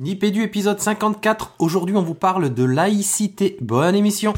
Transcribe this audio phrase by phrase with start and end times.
[0.00, 1.56] Nipédu épisode 54.
[1.58, 3.56] Aujourd'hui, on vous parle de laïcité.
[3.60, 4.32] Bonne émission.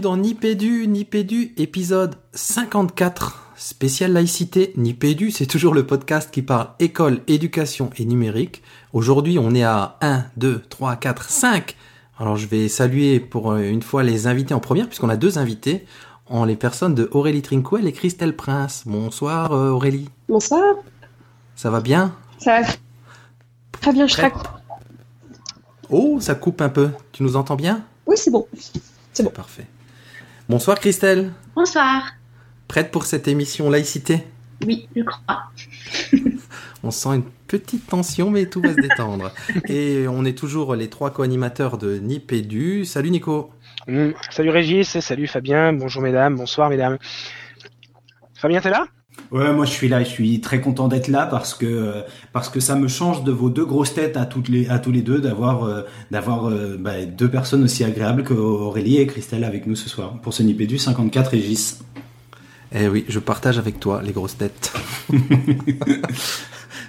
[0.00, 3.52] Bienvenue dans Nipédu, Nipédu épisode 54.
[3.56, 8.62] Spécial laïcité, Nipédu, c'est toujours le podcast qui parle école, éducation et numérique.
[8.94, 11.76] Aujourd'hui, on est à 1, 2, 3, 4, 5.
[12.18, 15.36] Alors, je vais saluer pour euh, une fois les invités en première, puisqu'on a deux
[15.36, 15.84] invités,
[16.26, 18.84] en les personnes de Aurélie Trinquel et Christelle Prince.
[18.86, 20.08] Bonsoir euh, Aurélie.
[20.28, 20.76] Bonsoir,
[21.56, 22.16] Ça va bien?
[22.38, 22.68] Ça va
[23.72, 24.32] très bien, je Prêt.
[25.90, 26.88] Oh, ça coupe un peu.
[27.12, 27.84] Tu nous entends bien?
[28.06, 28.46] Oui, c'est bon.
[29.12, 29.30] C'est bon.
[29.30, 29.66] Parfait.
[30.50, 31.30] Bonsoir Christelle.
[31.54, 32.02] Bonsoir.
[32.66, 34.24] Prête pour cette émission laïcité?
[34.66, 35.44] Oui, je crois.
[36.82, 39.30] On sent une petite tension, mais tout va se détendre.
[39.68, 42.84] Et on est toujours les trois co-animateurs de Nipédu.
[42.84, 43.52] Salut Nico.
[43.86, 44.10] Mm.
[44.28, 46.98] Salut Régis, salut Fabien, bonjour mesdames, bonsoir mesdames.
[48.34, 48.88] Fabien, t'es là?
[49.30, 52.58] Ouais, moi je suis là, je suis très content d'être là parce que parce que
[52.58, 55.64] ça me change de vos deux grosses têtes à toutes les tous les deux d'avoir
[55.64, 59.88] euh, d'avoir euh, bah, deux personnes aussi agréables que Aurélie et Christelle avec nous ce
[59.88, 61.80] soir pour ce Nipédu 54 Régis.
[62.72, 64.72] Eh oui, je partage avec toi les grosses têtes.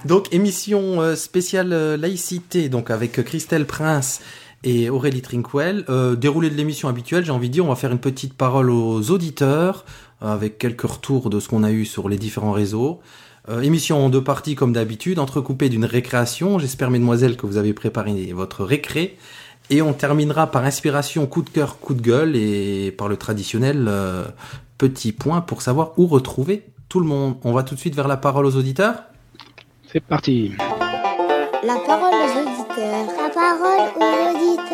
[0.05, 4.21] donc émission euh, spéciale euh, laïcité, donc avec Christelle Prince
[4.63, 5.85] et Aurélie Trinquel.
[5.89, 8.69] Euh, déroulé de l'émission habituelle, j'ai envie de dire, on va faire une petite parole
[8.69, 13.01] aux auditeurs euh, avec quelques retours de ce qu'on a eu sur les différents réseaux.
[13.49, 16.59] Euh, émission en deux parties comme d'habitude, entrecoupée d'une récréation.
[16.59, 19.17] J'espère, mesdemoiselles, que vous avez préparé votre récré.
[19.69, 23.85] Et on terminera par inspiration, coup de cœur, coup de gueule et par le traditionnel
[23.87, 24.25] euh,
[24.77, 27.35] petit point pour savoir où retrouver tout le monde.
[27.43, 28.95] On va tout de suite vers la parole aux auditeurs.
[29.91, 30.51] C'est parti.
[31.63, 34.70] La parole aux auditeurs La parole aux auditeurs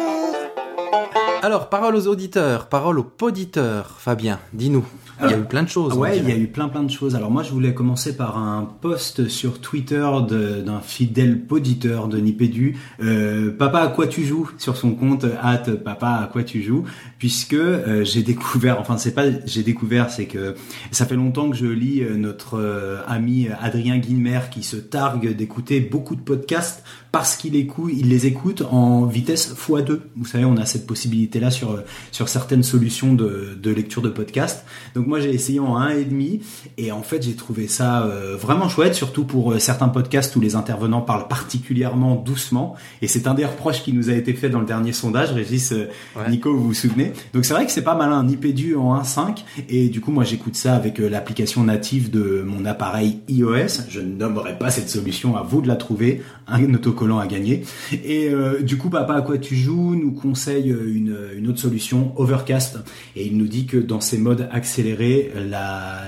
[1.48, 3.96] Alors, parole aux auditeurs, parole aux poditeurs.
[4.00, 4.84] Fabien, dis-nous.
[5.24, 5.94] Il y a eu plein de choses.
[5.94, 7.16] on Ouais, il y a eu plein plein de choses.
[7.16, 12.78] Alors moi je voulais commencer par un post sur Twitter d'un fidèle poditeur de Nipédu,
[13.02, 14.52] euh, Papa à quoi tu joues?
[14.58, 16.84] Sur son compte at Papa à quoi tu joues,
[17.18, 20.56] puisque euh, j'ai découvert, enfin c'est pas j'ai découvert, c'est que
[20.92, 25.36] ça fait longtemps que je lis euh, notre euh, ami Adrien Guilmer qui se targue
[25.36, 30.00] d'écouter beaucoup de podcasts parce qu'il écoute, il les écoute en vitesse x2.
[30.16, 31.82] Vous savez, on a cette possibilité là sur
[32.12, 34.66] sur certaines solutions de, de lecture de podcasts.
[34.96, 36.42] Donc moi j'ai essayé en 1,5
[36.78, 40.40] et en fait j'ai trouvé ça euh, vraiment chouette, surtout pour euh, certains podcasts où
[40.40, 42.76] les intervenants parlent particulièrement doucement.
[43.02, 45.72] Et c'est un des reproches qui nous a été fait dans le dernier sondage, Régis,
[45.72, 46.30] euh, Ouais.
[46.30, 47.14] Nico, vous vous souvenez.
[47.34, 50.56] Donc c'est vrai que c'est pas malin, Nipédu en 1.5 et du coup moi j'écoute
[50.56, 53.84] ça avec l'application native de mon appareil iOS.
[53.90, 57.64] Je ne nommerai pas cette solution, à vous de la trouver, un autocollant à gagner.
[57.92, 58.32] Et
[58.62, 59.96] du coup Papa à quoi tu joues?
[59.96, 62.80] Nous conseille une, une autre solution, Overcast,
[63.16, 65.32] et il nous dit que dans ces modes accélérés,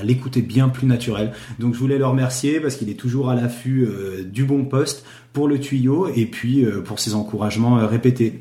[0.03, 1.31] l'écoute est bien plus naturelle.
[1.59, 5.05] Donc je voulais le remercier parce qu'il est toujours à l'affût euh, du bon poste
[5.33, 8.39] pour le tuyau et puis euh, pour ses encouragements euh, répétés.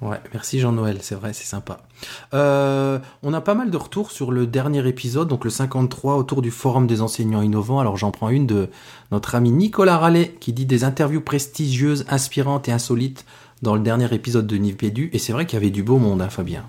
[0.00, 1.80] Ouais, merci Jean-Noël, c'est vrai, c'est sympa.
[2.32, 6.40] Euh, on a pas mal de retours sur le dernier épisode, donc le 53, autour
[6.40, 7.80] du forum des enseignants innovants.
[7.80, 8.70] Alors j'en prends une de
[9.12, 13.26] notre ami Nicolas Rallet, qui dit des interviews prestigieuses, inspirantes et insolites
[13.62, 15.10] dans le dernier épisode de Nipédu.
[15.12, 16.64] Et c'est vrai qu'il y avait du beau monde, hein, Fabien.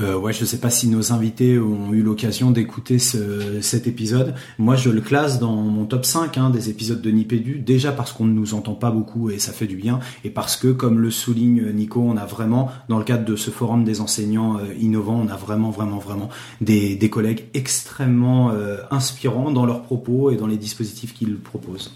[0.00, 4.34] Euh, ouais, je sais pas si nos invités ont eu l'occasion d'écouter ce, cet épisode.
[4.58, 8.12] Moi, je le classe dans mon top 5 hein, des épisodes de Nipédu, déjà parce
[8.12, 11.00] qu'on ne nous entend pas beaucoup et ça fait du bien, et parce que, comme
[11.00, 14.74] le souligne Nico, on a vraiment, dans le cadre de ce forum des enseignants euh,
[14.78, 16.28] innovants, on a vraiment, vraiment, vraiment
[16.60, 21.92] des, des collègues extrêmement euh, inspirants dans leurs propos et dans les dispositifs qu'ils proposent.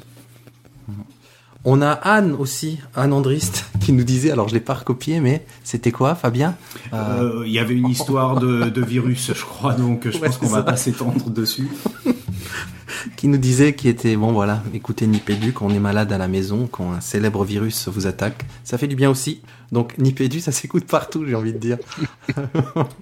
[1.65, 5.45] On a Anne aussi, Anne Andrist, qui nous disait, alors je l'ai pas recopié, mais
[5.63, 6.57] c'était quoi, Fabien?
[6.93, 10.27] Euh, Euh, Il y avait une histoire de, de virus, je crois, donc je Ouais,
[10.29, 11.69] pense qu'on va pas s'étendre dessus.
[13.17, 16.29] qui nous disait qu'il était bon voilà écoutez Nipédu quand on est malade à la
[16.29, 18.45] maison quand un célèbre virus vous attaque.
[18.65, 19.41] Ça fait du bien aussi
[19.73, 21.79] donc Nipédu ça s'écoute partout j'ai envie de dire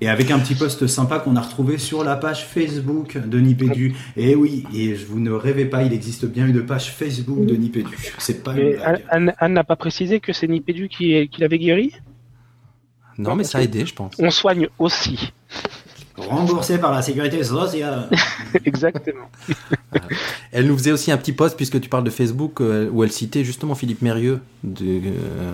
[0.00, 3.94] Et avec un petit post sympa qu'on a retrouvé sur la page Facebook de Nipédu.
[4.16, 7.54] Et oui, et je vous ne rêvez pas, il existe bien une page Facebook de
[7.54, 7.96] Nipédu.
[8.18, 8.78] C'est pas une.
[9.08, 11.92] Anne- n'a pas précisé que c'est Nipédu qui, qui l'avait guéri?
[13.18, 15.32] Non mais ça a aidé je pense On soigne aussi.
[16.28, 18.08] Remboursé par la sécurité sociale.
[18.64, 19.30] Exactement.
[20.52, 23.12] Elle nous faisait aussi un petit post, puisque tu parles de Facebook, euh, où elle
[23.12, 25.52] citait justement Philippe Mérieux, de, euh,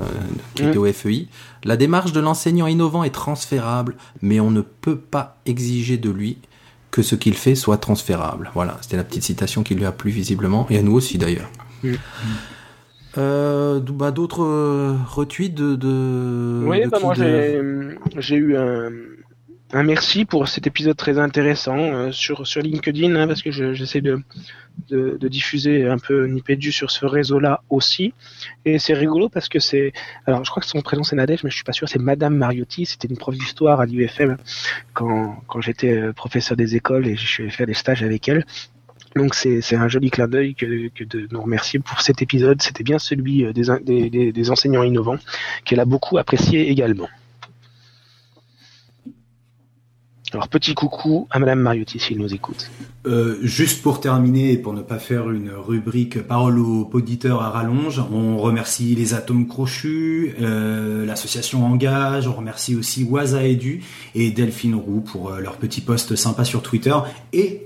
[0.54, 1.28] qui était au FEI.
[1.64, 6.38] La démarche de l'enseignant innovant est transférable, mais on ne peut pas exiger de lui
[6.90, 8.50] que ce qu'il fait soit transférable.
[8.54, 11.50] Voilà, c'était la petite citation qui lui a plu visiblement, et à nous aussi d'ailleurs.
[11.82, 11.92] Mm.
[13.18, 18.90] Euh, bah, D'autres euh, retweets de, de, Oui, de bah moi j'ai eu un,
[19.76, 24.00] un merci pour cet épisode très intéressant euh, sur LinkedIn hein, parce que je- j'essaie
[24.00, 24.23] de,
[25.28, 28.14] diffuser un peu Nipédu sur ce réseau-là aussi
[28.64, 29.93] et c'est rigolo parce que c'est
[30.26, 32.37] alors je crois que son prénom c'est Nadège mais je suis pas sûr c'est Madame
[32.37, 34.37] Mariotti c'était une prof d'histoire à l'UFM
[34.94, 38.44] quand quand j'étais euh, professeur des écoles et je suis faire des stages avec elle
[39.14, 40.67] donc c'est un joli clin d'œil que,
[41.05, 42.61] de nous remercier pour cet épisode.
[42.61, 45.17] C'était bien celui euh, des, des enseignants innovants
[45.64, 47.08] qu'elle a beaucoup apprécié également.
[50.32, 52.70] Alors petit coucou à Madame Mariotti s'il nous écoute.
[53.06, 57.50] Euh, juste pour terminer et pour ne pas faire une rubrique parole aux auditeurs à
[57.50, 63.84] rallonge, on remercie les Atomes Crochus, euh, l'association Engage, on remercie aussi Waza Edu
[64.17, 66.96] et Delphine Roux pour euh, leur petit post sympa sur Twitter
[67.32, 67.65] et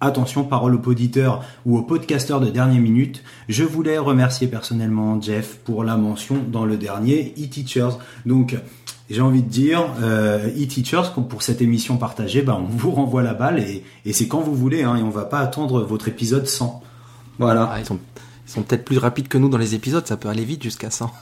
[0.00, 5.58] attention parole aux auditeurs ou aux podcasteurs de dernière minute, je voulais remercier personnellement Jeff
[5.64, 7.98] pour la mention dans le dernier e-teachers.
[8.26, 8.56] Donc
[9.08, 13.34] j'ai envie de dire, euh, e-teachers, pour cette émission partagée, bah, on vous renvoie la
[13.34, 16.46] balle et, et c'est quand vous voulez, hein, et on va pas attendre votre épisode
[16.46, 16.82] 100.
[17.38, 17.70] Voilà.
[17.72, 17.98] Ah, ils sont,
[18.46, 20.90] ils sont peut-être plus rapides que nous dans les épisodes, ça peut aller vite jusqu'à
[20.90, 21.12] 100.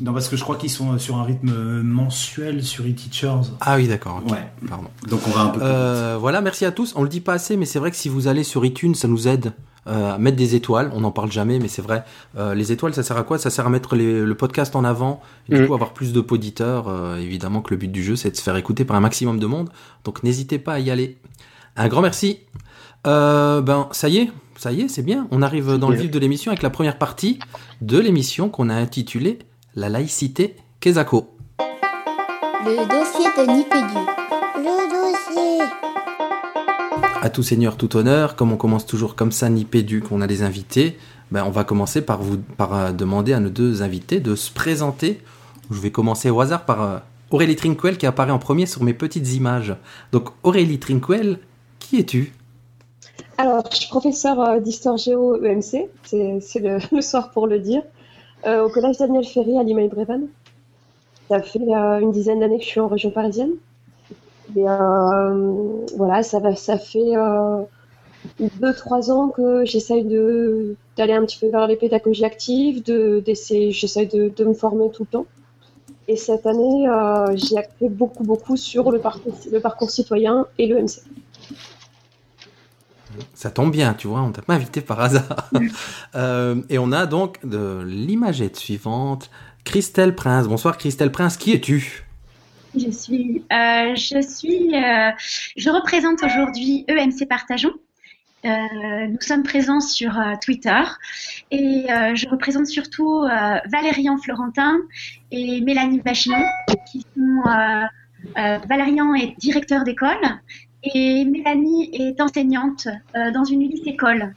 [0.00, 3.40] Non, parce que je crois qu'ils sont sur un rythme mensuel sur e-teachers.
[3.60, 4.20] Ah oui, d'accord.
[4.24, 4.30] ok.
[4.32, 4.48] Ouais.
[4.68, 4.88] Pardon.
[5.08, 5.60] Donc on va un peu.
[5.62, 6.92] Euh, voilà, merci à tous.
[6.96, 9.08] On le dit pas assez, mais c'est vrai que si vous allez sur iTunes, ça
[9.08, 9.52] nous aide
[9.86, 10.90] euh, à mettre des étoiles.
[10.94, 12.04] On n'en parle jamais, mais c'est vrai.
[12.36, 13.38] Euh, les étoiles, ça sert à quoi?
[13.38, 15.66] Ça sert à mettre les- le podcast en avant, et du Mhm.
[15.68, 16.88] coup avoir plus de poditeurs.
[16.88, 19.38] Euh, évidemment que le but du jeu, c'est de se faire écouter par un maximum
[19.38, 19.70] de monde.
[20.04, 21.18] Donc n'hésitez pas à y aller.
[21.76, 22.40] Un grand merci.
[23.06, 25.28] Euh, ben ça y est, ça y est, c'est bien.
[25.30, 27.38] On arrive dans le vif de l'émission avec la première partie
[27.80, 29.38] de l'émission qu'on a intitulée
[29.78, 31.26] La laïcité Kezako.
[32.64, 34.00] Le dossier de Nipédu.
[34.56, 35.66] Le dossier.
[37.20, 40.26] À tout seigneur, tout honneur, comme on commence toujours comme ça, ni pédu, qu'on a
[40.26, 40.96] des invités,
[41.30, 44.50] ben on va commencer par vous par euh, demander à nos deux invités de se
[44.50, 45.20] présenter.
[45.70, 46.98] Je vais commencer au hasard par euh,
[47.30, 49.76] Aurélie Trinquel qui apparaît en premier sur mes petites images.
[50.10, 51.38] Donc Aurélie Trinquel,
[51.80, 52.32] qui es-tu?
[53.36, 57.82] Alors, je suis professeur euh, d'histoire géo EMC, c'est le, le soir pour le dire,
[58.44, 60.28] au collège Daniel Ferry à Limeil-Brévannes.
[61.28, 63.52] Ça fait euh, une dizaine d'années que je suis en région parisienne.
[64.54, 66.40] Et euh, voilà, ça,
[66.78, 67.62] fait euh,
[68.60, 74.44] deux, trois ans que j'essaye d'aller un petit peu vers les pédagogies actives, j'essaye de,
[74.44, 75.26] me former tout le temps.
[76.08, 80.68] Et cette année, euh, j'ai axé beaucoup, beaucoup sur le parcours, le parcours citoyen et
[80.68, 81.02] l'EMC.
[83.34, 85.50] Ça tombe bien, tu vois, on t'a pas invité par hasard.
[86.14, 89.30] Euh, et on a donc l'imagette suivante,
[89.64, 90.46] Christelle Prince.
[90.48, 92.04] Bonsoir Christelle Prince, qui es-tu?
[92.74, 95.10] Je suis, euh, je suis, euh,
[95.56, 97.74] je représente aujourd'hui EMC Partageons.
[98.44, 100.82] Nous sommes présents sur Twitter
[101.50, 103.22] et je représente surtout
[103.70, 104.78] Valérian Florentin
[105.32, 106.44] et Mélanie Bachinon
[106.90, 107.42] qui sont
[108.68, 110.20] Valérian est directeur d'école
[110.94, 112.86] et Mélanie est enseignante
[113.16, 114.32] euh, dans une lycée école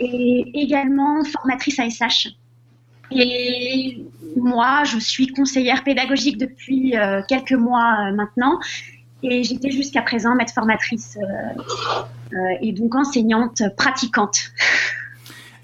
[0.00, 2.28] et également formatrice ASH.
[3.10, 4.04] Et
[4.36, 8.58] moi, je suis conseillère pédagogique depuis euh, quelques mois euh, maintenant.
[9.22, 11.18] Et j'étais jusqu'à présent maître formatrice
[12.60, 14.38] et donc enseignante pratiquante.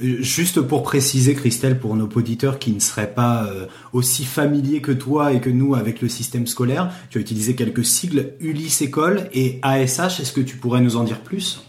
[0.00, 4.92] Juste pour préciser, Christelle, pour nos auditeurs qui ne seraient pas euh, aussi familiers que
[4.92, 9.28] toi et que nous avec le système scolaire, tu as utilisé quelques sigles Ulysse École
[9.34, 10.20] et ASH.
[10.20, 11.62] Est-ce que tu pourrais nous en dire plus?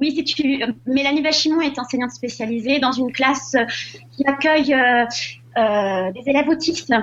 [0.00, 0.24] Oui.
[0.86, 3.54] Mélanie Bachimon est enseignante spécialisée dans une classe
[4.12, 5.04] qui accueille euh,
[5.58, 6.94] euh, des élèves autistes.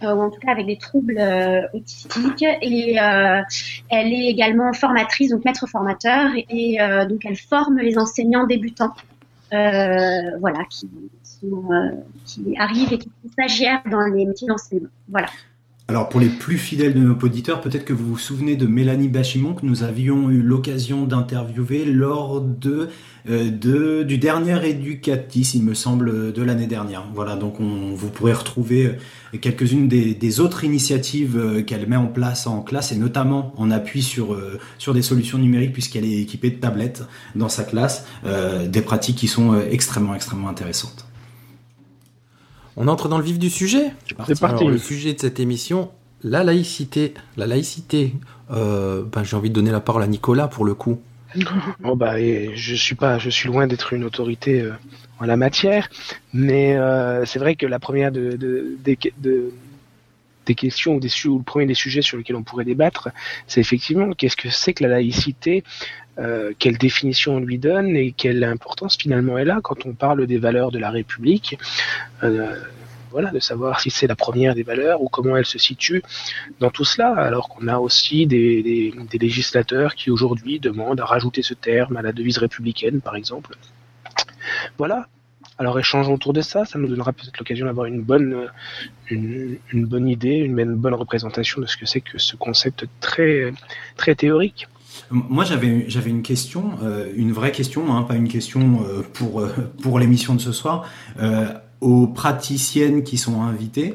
[0.00, 1.20] ou en tout cas avec des troubles
[1.74, 8.46] autistiques et elle est également formatrice donc maître formateur et donc elle forme les enseignants
[8.46, 8.94] débutants
[9.50, 10.88] voilà qui,
[11.44, 11.90] euh,
[12.24, 14.90] qui arrivent et qui sont stagiaires dans les métiers d'enseignement.
[15.08, 15.28] Voilà
[15.90, 19.08] Alors pour les plus fidèles de nos auditeurs, peut-être que vous vous souvenez de Mélanie
[19.08, 22.90] Bachimon que nous avions eu l'occasion d'interviewer lors de,
[23.30, 27.04] euh, du dernier Educatis, il me semble, de l'année dernière.
[27.14, 28.98] Voilà, donc on, vous pourrez retrouver
[29.32, 33.70] euh, quelques-unes des, autres initiatives euh, qu'elle met en place en classe et notamment en
[33.70, 34.38] appui sur
[34.76, 37.04] sur des solutions numériques puisqu'elle est équipée de tablettes
[37.34, 38.04] dans sa classe,
[38.66, 41.07] des pratiques qui sont extrêmement extrêmement intéressantes.
[42.80, 43.90] On entre dans le vif du sujet
[44.26, 44.62] C'est parti.
[44.62, 45.90] Alors, le sujet de cette émission,
[46.22, 47.12] la laïcité.
[47.36, 48.14] La laïcité,
[48.52, 51.00] euh, ben, j'ai envie de donner la parole à Nicolas pour le coup.
[51.80, 54.72] Bon bah, je suis pas, je suis loin d'être une autorité euh,
[55.18, 55.90] en la matière,
[56.32, 58.78] mais euh, c'est vrai que la première de, de,
[59.18, 59.52] de,
[60.46, 63.10] des questions ou, des, ou le premier des sujets sur lesquels on pourrait débattre,
[63.48, 65.64] c'est effectivement qu'est-ce que c'est que la laïcité,
[66.18, 70.26] euh, quelle définition on lui donne et quelle importance finalement elle a quand on parle
[70.26, 71.58] des valeurs de la République.
[72.22, 72.56] Euh,
[73.10, 76.02] voilà, de savoir si c'est la première des valeurs ou comment elle se situe
[76.60, 81.54] dans tout cela, alors qu'on a aussi des, législateurs qui aujourd'hui demandent à rajouter ce
[81.54, 83.56] terme à la devise républicaine, par exemple.
[84.76, 85.06] Voilà,
[85.56, 88.50] alors échangeons autour de ça, ça nous donnera peut-être l'occasion d'avoir une bonne,
[89.10, 93.52] une, bonne idée, une, bonne représentation de ce que c'est que ce concept très,
[93.96, 94.68] très théorique.
[95.10, 99.40] Moi, j'avais j'avais une question, euh, une vraie question, hein, pas une question euh, pour
[99.40, 99.48] euh,
[99.82, 100.86] pour l'émission de ce soir
[101.80, 103.94] aux praticiennes qui sont invitées,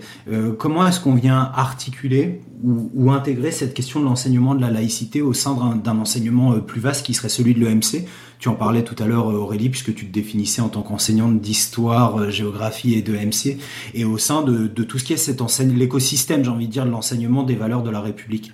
[0.58, 5.34] comment est-ce qu'on vient articuler ou, intégrer cette question de l'enseignement de la laïcité au
[5.34, 8.06] sein d'un enseignement plus vaste qui serait celui de l'EMC
[8.40, 12.32] Tu en parlais tout à l'heure Aurélie, puisque tu te définissais en tant qu'enseignante d'histoire,
[12.32, 13.58] géographie et de MC,
[13.94, 17.44] et au sein de, tout ce qui est l'écosystème, j'ai envie de dire, de l'enseignement
[17.44, 18.54] des valeurs de la République.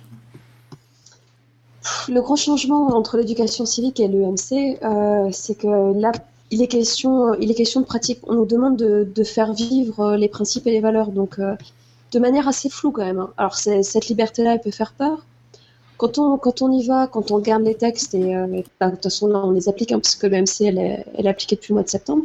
[2.08, 6.12] Le grand changement entre l'éducation civique et l'EMC, euh, c'est que là,
[6.50, 8.20] il est question, il est question de pratique.
[8.24, 11.54] On nous demande de, faire vivre euh, les principes et les valeurs, donc euh,
[12.12, 13.18] de manière assez floue quand même.
[13.18, 13.32] Hein.
[13.38, 15.24] Alors cette liberté-là, elle peut faire peur.
[15.96, 18.34] Quand on, quand on y va, quand on regarde les textes, et
[18.78, 21.04] bah, de toute façon là on les applique, hein, parce que le MC elle est,
[21.14, 22.24] elle est appliquée depuis le mois de septembre,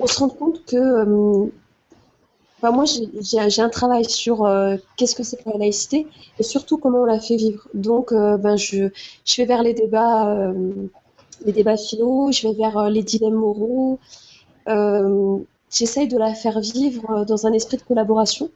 [0.00, 1.52] on se rend compte que
[2.62, 4.48] bah, moi j'ai un travail sur
[4.96, 6.06] qu'est-ce que c'est que la laïcité
[6.38, 7.66] et surtout comment on la fait vivre.
[7.74, 8.88] Donc ben, je,
[9.24, 10.52] je vais vers les débats
[11.44, 13.98] les débats philo, je vais vers euh, les dilemmes moraux.
[14.68, 15.38] Euh,
[15.70, 18.50] j'essaye de la faire vivre euh, dans un esprit de collaboration.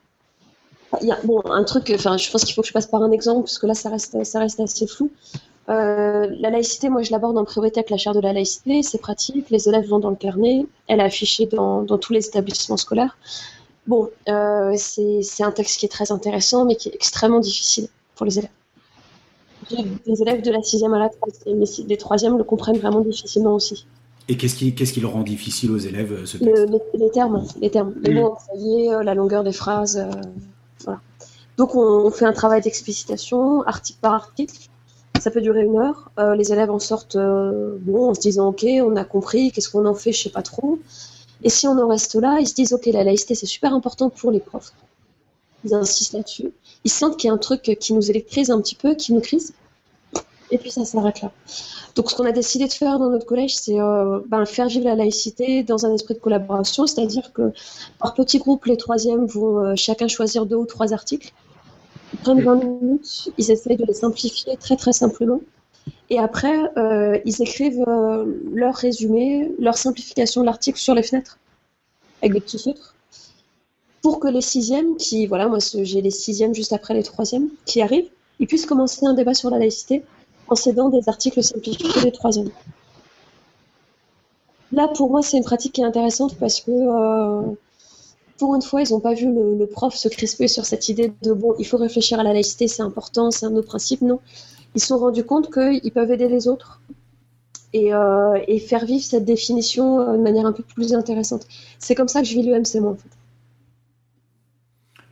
[1.01, 3.03] Il y a, bon, un truc, enfin, je pense qu'il faut que je passe par
[3.03, 5.11] un exemple, parce que là, ça reste, ça reste assez flou.
[5.67, 8.83] la laïcité, moi, je l'aborde en priorité avec la chaire de la laïcité.
[8.83, 12.27] C'est pratique, les élèves vont dans le carnet, elle est affichée dans, dans tous les
[12.27, 13.19] établissements scolaires.
[13.87, 18.27] Bon, euh, c'est un texte qui est très intéressant, mais qui est extrêmement difficile pour
[18.27, 18.51] les élèves
[19.71, 23.55] des élèves de la sixième à la troisième, mais les troisièmes le comprennent vraiment difficilement
[23.55, 23.87] aussi.
[24.29, 26.67] Et qu'est-ce qui, qu'est-ce qui le rend difficile aux élèves euh, ce texte?
[26.95, 30.11] les, termes, les termes, les mots employés, euh, la longueur des phrases, euh,
[30.85, 31.01] voilà.
[31.57, 34.57] Donc on, fait un travail d'explicitation, article par article.
[35.21, 36.11] Ça peut durer une heure.
[36.37, 39.95] les élèves en sortent, bon, en se disant ok, on a compris, qu'est-ce qu'on en
[39.95, 40.79] fait, je sais pas trop.
[41.43, 44.11] Et si on en reste là, ils se disent ok, la laïcité c'est super important
[44.11, 44.73] pour les profs.
[45.65, 46.53] Ils insistent là-dessus
[46.87, 49.21] ils sentent qu'il y a un truc qui nous électrise un petit peu, qui nous
[49.21, 49.53] crise.
[50.53, 51.33] Et puis ça s'arrête là.
[51.97, 54.85] Donc ce qu'on a décidé de faire dans notre collège, c'est euh, ben, faire vivre
[54.85, 57.53] la laïcité dans un esprit de collaboration, c'est-à-dire que
[57.99, 61.33] par petits groupes, les troisièmes vont euh, chacun choisir deux ou trois articles.
[62.13, 65.41] Ils prennent 20 minutes, ils essayent de les simplifier très très simplement.
[66.11, 67.85] Et après, euh, ils écrivent
[68.53, 71.39] leur résumé, leur simplification de l'article sur les fenêtres,
[72.23, 72.97] avec des petits feutres
[74.07, 77.83] pour que les sixièmes, qui, voilà, moi j'ai les sixièmes juste après les troisièmes, qui
[77.83, 80.05] arrivent, ils puissent commencer un débat sur la laïcité
[80.47, 82.51] en cédant des articles simplifiés des troisièmes.
[84.71, 87.43] Là, pour moi, c'est une pratique qui est intéressante parce que, euh,
[88.39, 91.33] pour une fois, ils n'ont pas vu le, prof se crisper sur cette idée de
[91.33, 94.03] bon, il faut réfléchir à la laïcité, c'est important, c'est un de nos principes.
[94.03, 94.21] Non,
[94.77, 96.81] ils se sont rendus compte qu'ils peuvent aider les autres
[97.73, 101.47] et, euh, faire vivre cette définition euh, de manière un peu plus intéressante.
[101.79, 102.97] C'est comme ça que je vis l'UMC, moi,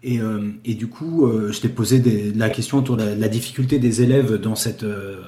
[0.07, 4.39] euh, et, du coup, je t'ai posé la question autour de la, difficulté des élèves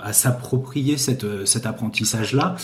[0.03, 2.57] à s'approprier cet apprentissage-là.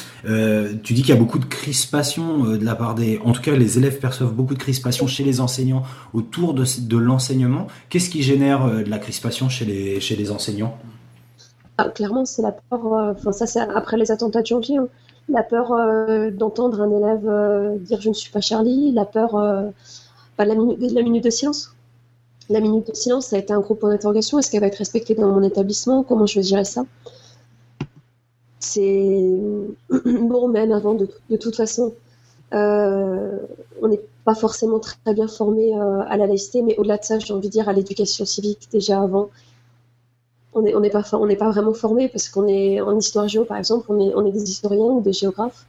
[0.82, 3.56] tu dis qu'il y a beaucoup de crispation de la part des, en tout cas,
[3.56, 7.66] les élèves perçoivent beaucoup de crispation chez les enseignants autour de, l'enseignement.
[7.88, 10.78] Qu'est-ce qui génère de la crispation chez les enseignants?
[11.86, 12.84] Ah, Clairement, c'est la peur.
[12.84, 14.78] Enfin, ça, c'est après les attentats de janvier.
[14.78, 14.88] Hein.
[15.28, 15.72] La peur
[16.32, 19.32] d'entendre un élève dire je ne suis pas Charlie, la peur
[20.36, 21.74] bah, la, minute de silence
[22.48, 24.38] la minute de silence, ça a été un gros point d'interrogation.
[24.38, 26.02] Est-ce qu'elle va être respectée dans mon établissement?
[26.02, 26.84] Comment je vais ça?
[28.58, 29.30] C'est
[29.90, 31.94] bon, même avant, de, toute façon,
[32.52, 33.38] euh,
[33.80, 37.18] on n'est pas forcément très bien formé euh, à la laïcité, mais au-delà de ça,
[37.18, 39.30] j'ai envie de dire à l'éducation civique déjà avant.
[40.54, 43.86] On n'est pas, on pas vraiment formé parce qu'on est en histoire géo, par exemple,
[43.88, 45.66] on est, on est des historiens ou des géographes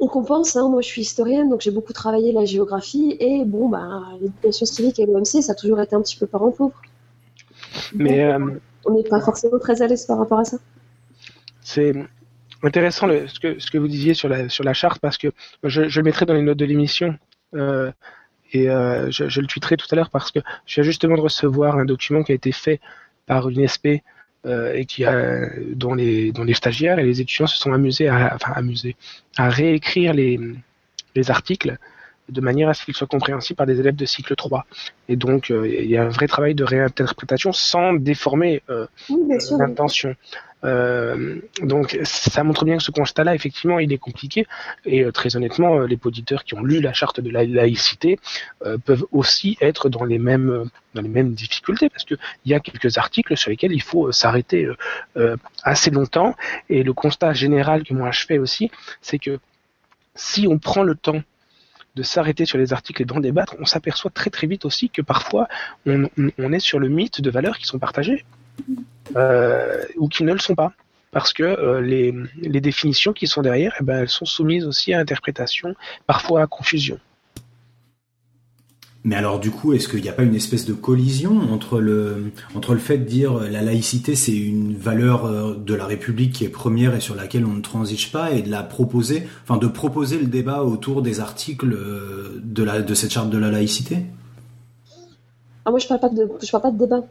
[0.00, 0.56] on compense.
[0.56, 0.68] Hein.
[0.68, 3.16] Moi, je suis historienne, donc j'ai beaucoup travaillé la géographie.
[3.20, 6.50] Et bon, bah, l'éducation civique et l'OMC, ça a toujours été un petit peu parent
[6.50, 6.80] pauvre.
[7.94, 8.38] Mais euh,
[8.86, 10.56] on n'est pas forcément très à l'aise par rapport à ça.
[11.60, 11.92] C'est
[12.62, 15.28] intéressant ce, que, ce que vous disiez sur la, sur la charte, parce que
[15.64, 17.16] je, le mettrai dans les notes de l'émission.
[17.54, 17.92] Euh,
[18.52, 21.76] et euh, je, le tweeterai tout à l'heure parce que je viens justement de recevoir
[21.76, 22.80] un document qui a été fait
[23.26, 24.02] par une SP
[24.46, 28.34] et qui a, dont, les, dont les stagiaires et les étudiants se sont amusés à,
[28.34, 28.96] enfin, amusés,
[29.36, 30.40] à réécrire les,
[31.14, 31.76] les articles
[32.30, 34.66] de manière à ce qu'ils soient compréhensibles par des élèves de cycle 3.
[35.08, 38.86] Et donc, euh, il y a un vrai travail de réinterprétation sans déformer euh,
[39.58, 40.14] l'intention.
[40.62, 44.46] Euh, donc, ça montre bien que ce constat-là, effectivement, il est compliqué.
[44.84, 48.18] Et très honnêtement, les auditeurs qui ont lu la charte de la laïcité
[48.84, 52.98] peuvent aussi être dans les mêmes dans les mêmes difficultés parce qu'il y a quelques
[52.98, 54.68] articles sur lesquels il faut s'arrêter
[55.64, 56.34] assez longtemps.
[56.68, 58.70] Et le constat général que moi je fais aussi,
[59.00, 59.38] c'est que
[60.14, 61.22] si on prend le temps
[61.96, 65.02] de s'arrêter sur les articles et d'en débattre, on s'aperçoit très très vite aussi que
[65.02, 65.48] parfois
[65.86, 66.08] on,
[66.52, 68.24] est sur le mythe de valeurs qui sont partagées
[69.16, 70.72] euh, ou qui ne le sont pas.
[71.12, 75.00] Parce que euh, les, définitions qui sont derrière, eh ben, elles sont soumises aussi à
[75.00, 75.74] interprétation,
[76.06, 77.00] parfois à confusion.
[79.02, 82.32] Mais alors du coup, est-ce qu'il n'y a pas une espèce de collision entre le,
[82.54, 86.32] entre le fait de dire euh, la laïcité c'est une valeur euh, de la République
[86.32, 89.56] qui est première et sur laquelle on ne transige pas et de la proposer, enfin
[89.56, 93.50] de proposer le débat autour des articles euh, de, la, de cette charte de la
[93.50, 94.04] laïcité?
[95.64, 96.00] Ah, Moi je parle
[96.42, 97.02] je parle pas de débat.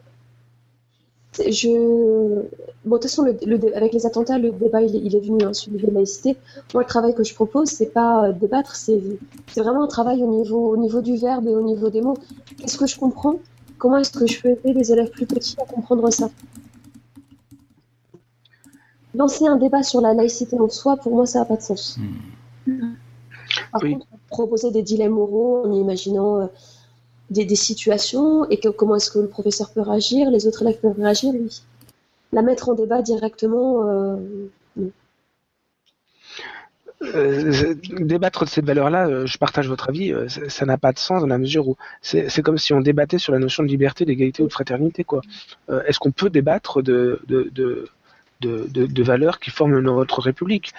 [1.38, 2.44] Je...
[2.86, 5.72] Bon, de toute façon, le, avec les attentats, le débat, il, est venu hein, sur
[5.74, 6.38] la laïcité.
[6.74, 9.02] Moi, le travail que je propose, c'est pas euh, débattre, c'est
[9.56, 12.18] vraiment un travail au niveau, au niveau du verbe et au niveau des mots.
[12.58, 13.36] Qu'est-ce que je comprends?
[13.78, 16.30] Comment est-ce que je peux aider les élèves plus petits à comprendre ça?
[19.14, 21.98] Lancer un débat sur la laïcité en soi, pour moi, ça n'a pas de sens.
[22.66, 22.94] Hmm.
[23.72, 26.42] Par contre, proposer des dilemmes moraux en imaginant...
[26.42, 26.48] Euh,
[27.30, 31.34] des, situations et comment est-ce que le professeur peut réagir, les autres élèves peuvent réagir,
[31.34, 31.62] oui.
[32.32, 34.18] La mettre en débat directement, euh,
[37.02, 40.14] euh, débattre de cette valeur-là, euh, je partage votre avis,
[40.48, 43.34] ça n'a pas de sens dans la mesure où c'est comme si on débattait sur
[43.34, 45.04] la notion de liberté, d'égalité ou de fraternité.
[45.04, 45.22] quoi.
[45.88, 47.50] Est-ce qu'on peut débattre de, de,
[48.42, 50.74] de, de, valeurs qui forment notre République?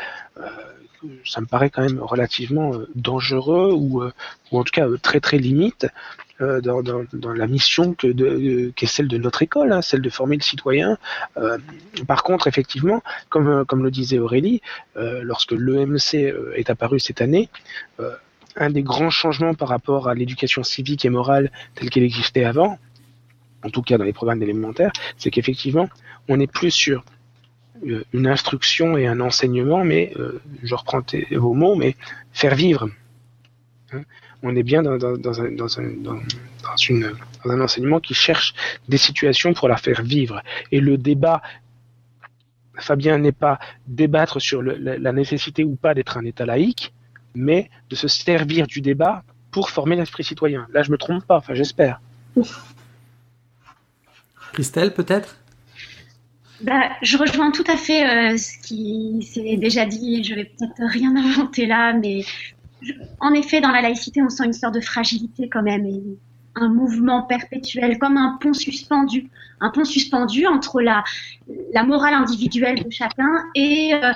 [1.24, 4.04] Ça me paraît quand même relativement dangereux ou,
[4.52, 5.86] ou en tout cas très très limite
[6.40, 10.08] euh, dans, la mission que de, qui est celle de notre école, hein, celle de
[10.08, 10.96] former le citoyen.
[11.36, 11.58] Euh,
[12.06, 14.62] par contre, effectivement, comme, euh, comme le disait Aurélie,
[14.96, 17.48] lorsque l'EMC est apparu cette année,
[18.56, 22.78] un des grands changements par rapport à l'éducation civique et morale telle qu'elle existait avant,
[23.62, 25.88] en tout cas dans les programmes élémentaires, c'est qu'effectivement,
[26.28, 27.04] on n'est plus sur
[27.82, 30.14] une instruction et un enseignement, mais,
[30.62, 31.96] je reprends vos mots, mais
[32.32, 32.88] faire vivre.
[33.92, 34.02] Hein
[34.42, 35.60] on est bien dans, un,
[37.60, 38.54] enseignement qui cherche
[38.88, 40.42] des situations pour la faire vivre.
[40.72, 41.42] Et le débat,
[42.78, 46.92] Fabien, n'est pas débattre sur la, nécessité ou pas d'être un État laïque,
[47.34, 50.66] mais de se servir du débat pour former l'esprit citoyen.
[50.72, 52.00] Là, je me trompe pas, enfin j'espère.
[54.52, 55.36] Christelle, peut-être?
[56.62, 60.22] Bah, je rejoins tout à fait euh, ce qui s'est déjà dit.
[60.24, 62.22] Je vais peut-être rien inventer là, mais
[63.20, 66.02] en effet, dans la laïcité, on sent une sorte de fragilité quand même et
[66.56, 71.04] un mouvement perpétuel, comme un pont suspendu, un pont suspendu entre la,
[71.84, 74.12] morale individuelle de chacun et euh,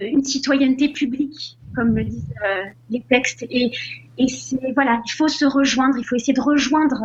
[0.00, 3.44] une citoyenneté publique, comme le disent euh, les textes.
[3.50, 3.72] Et,
[4.18, 4.26] et
[4.74, 7.04] voilà, il faut se rejoindre, il faut essayer de rejoindre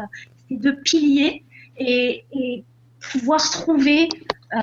[0.49, 1.43] ces deux piliers
[1.77, 2.63] et, et
[3.11, 4.09] pouvoir trouver
[4.53, 4.59] euh,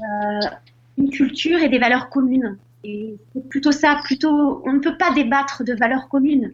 [0.99, 2.59] une culture et des valeurs communes.
[2.85, 6.53] Et c'est plutôt ça, plutôt, on ne peut pas débattre de valeurs communes,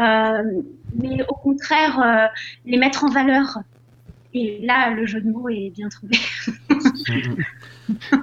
[0.00, 0.42] euh,
[0.94, 2.26] mais au contraire, euh,
[2.66, 3.58] les mettre en valeur.
[4.34, 6.16] Et là, le jeu de mots est bien trouvé.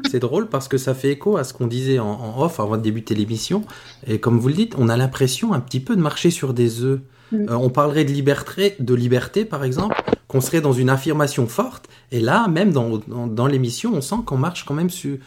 [0.10, 2.82] c'est drôle parce que ça fait écho à ce qu'on disait en, off avant de
[2.82, 3.64] débuter l'émission.
[4.06, 6.84] Et comme vous le dites, on a l'impression un petit peu de marcher sur des
[6.84, 7.00] œufs.
[7.32, 7.50] Mm.
[7.50, 9.96] Euh, on parlerait de liberté, de liberté, par exemple,
[10.28, 11.90] qu'on serait dans une affirmation forte.
[12.12, 15.18] Et là, même dans, dans l'émission, on sent qu'on marche quand même sur,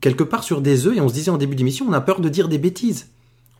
[0.00, 2.20] quelque part sur des œufs et on se disait en début d'émission, on a peur
[2.20, 3.08] de dire des bêtises.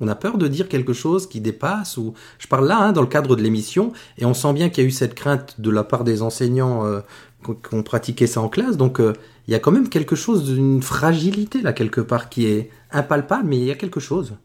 [0.01, 3.03] On a peur de dire quelque chose qui dépasse ou je parle là hein, dans
[3.03, 5.71] le cadre de l'émission et on sent bien qu'il y a eu cette crainte de
[5.71, 7.01] la part des enseignants euh,
[7.45, 8.79] qui ont pratiqué ça en classe.
[8.79, 9.13] Donc euh,
[9.47, 13.47] il y a quand même quelque chose d'une fragilité là quelque part qui est impalpable,
[13.47, 14.37] mais il y a quelque chose.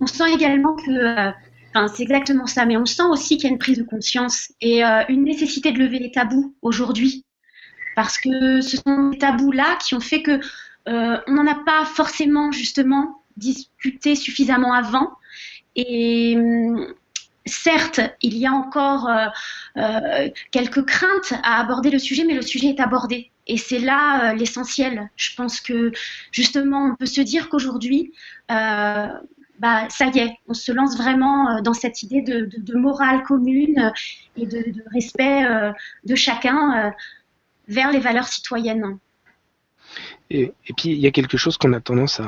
[0.00, 1.30] On sent également que euh,
[1.74, 4.52] Enfin, c'est exactement ça, mais on sent aussi qu'il y a une prise de conscience
[4.60, 7.24] et une nécessité de lever les tabous aujourd'hui
[7.94, 10.40] parce que ce sont des tabous-là qui ont fait que
[10.88, 15.10] euh, on n'en a pas forcément justement discuté suffisamment avant.
[15.76, 16.92] Et hum,
[17.46, 19.26] certes, il y a encore euh,
[19.76, 23.30] euh, quelques craintes à aborder le sujet, mais le sujet est abordé.
[23.46, 25.10] Et c'est là l'essentiel.
[25.16, 25.92] Je pense que
[26.30, 28.12] justement, on peut se dire qu'aujourd'hui,
[28.48, 33.92] bah, ça y est, on se lance vraiment dans cette idée de, morale commune
[34.36, 35.44] et de, de respect
[36.04, 36.92] de chacun
[37.68, 38.98] vers les valeurs citoyennes.
[40.30, 42.20] Et, puis il y a quelque chose qu'on a tendance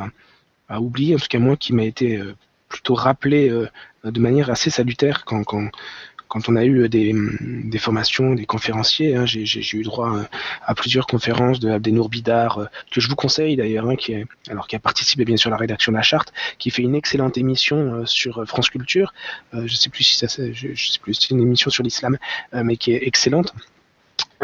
[0.68, 2.34] à, oublier, en tout cas moi, qui m'a été euh,
[2.68, 3.68] plutôt rappelé euh,
[4.04, 9.14] de manière assez salutaire quand, on a eu des, formations, des conférenciers.
[9.14, 10.26] Hein, j'ai eu droit
[10.66, 14.16] à, plusieurs conférences de Abdenour Bidar, euh, que je vous conseille d'ailleurs, hein, qui,
[14.50, 17.38] alors, a participé bien sûr à la rédaction de la charte, qui fait une excellente
[17.38, 19.14] émission sur France Culture.
[19.52, 22.18] je sais plus si c'est une émission sur l'islam,
[22.52, 23.54] mais qui est excellente.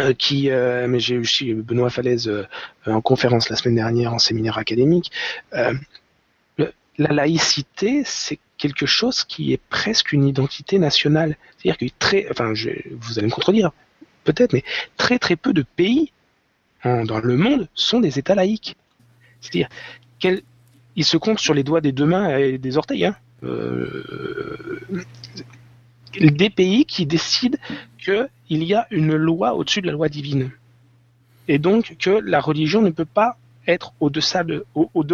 [0.00, 2.46] Euh, qui, euh, mais j'ai eu aussi Benoît Falaise euh,
[2.86, 5.10] en conférence la semaine dernière en séminaire académique.
[6.98, 11.36] la laïcité, c'est quelque chose qui est presque une identité nationale.
[11.56, 13.70] C'est-à-dire que très, enfin, vous allez me contredire,
[14.24, 14.64] peut-être, mais
[14.98, 16.12] très très peu de pays
[16.84, 18.76] dans le monde sont des États laïques.
[19.40, 19.68] C'est-à-dire
[20.18, 23.06] qu'ils se comptent sur les doigts des deux mains et des orteils.
[23.06, 23.16] Hein.
[26.18, 27.56] des pays qui décident
[28.00, 30.50] qu'il y a une loi au-dessus de la loi divine.
[31.48, 33.36] Et donc que la religion ne peut pas
[33.66, 34.44] être au-delà.
[34.44, 35.04] De, au,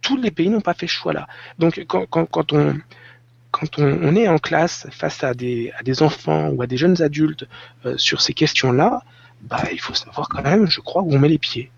[0.00, 1.26] Tous les pays n'ont pas fait ce choix-là.
[1.58, 6.76] Donc quand, on, est en classe face à des, à des enfants ou à des
[6.76, 7.46] jeunes adultes
[7.84, 9.02] euh, sur ces questions-là,
[9.42, 11.70] bah, il faut savoir quand même, je crois, où on met les pieds.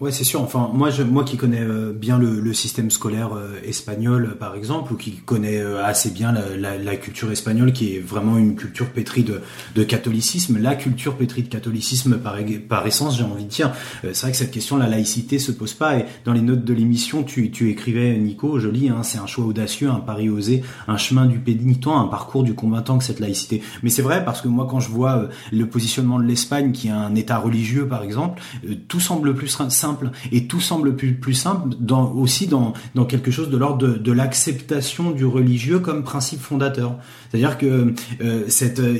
[0.00, 0.40] Ouais, c'est sûr.
[0.42, 4.54] Enfin, moi, je, moi qui connais euh, bien le, le, système scolaire euh, espagnol, par
[4.54, 8.38] exemple, ou qui connaît euh, assez bien la, la, la, culture espagnole, qui est vraiment
[8.38, 9.40] une culture pétrie de,
[9.74, 12.36] de catholicisme, la culture pétrie de catholicisme par,
[12.68, 13.72] par essence, j'ai envie de dire.
[14.04, 15.98] c'est vrai que cette question, la laïcité, se pose pas.
[15.98, 19.26] Et dans les notes de l'émission, tu, tu écrivais, Nico, je lis, hein, c'est un
[19.26, 23.18] choix audacieux, un pari osé, un chemin du pénitent, un parcours du combattant que cette
[23.18, 23.62] laïcité.
[23.82, 26.92] Mais c'est vrai parce que moi, quand je vois le positionnement de l'Espagne, qui est
[26.92, 28.40] un État religieux, par exemple,
[28.86, 29.87] tout semble plus simple
[30.32, 31.70] et tout semble plus, simple
[32.14, 32.72] aussi dans,
[33.06, 36.96] quelque chose de l'ordre de, l'acceptation du religieux comme principe fondateur.
[37.30, 38.44] C'est-à-dire que euh,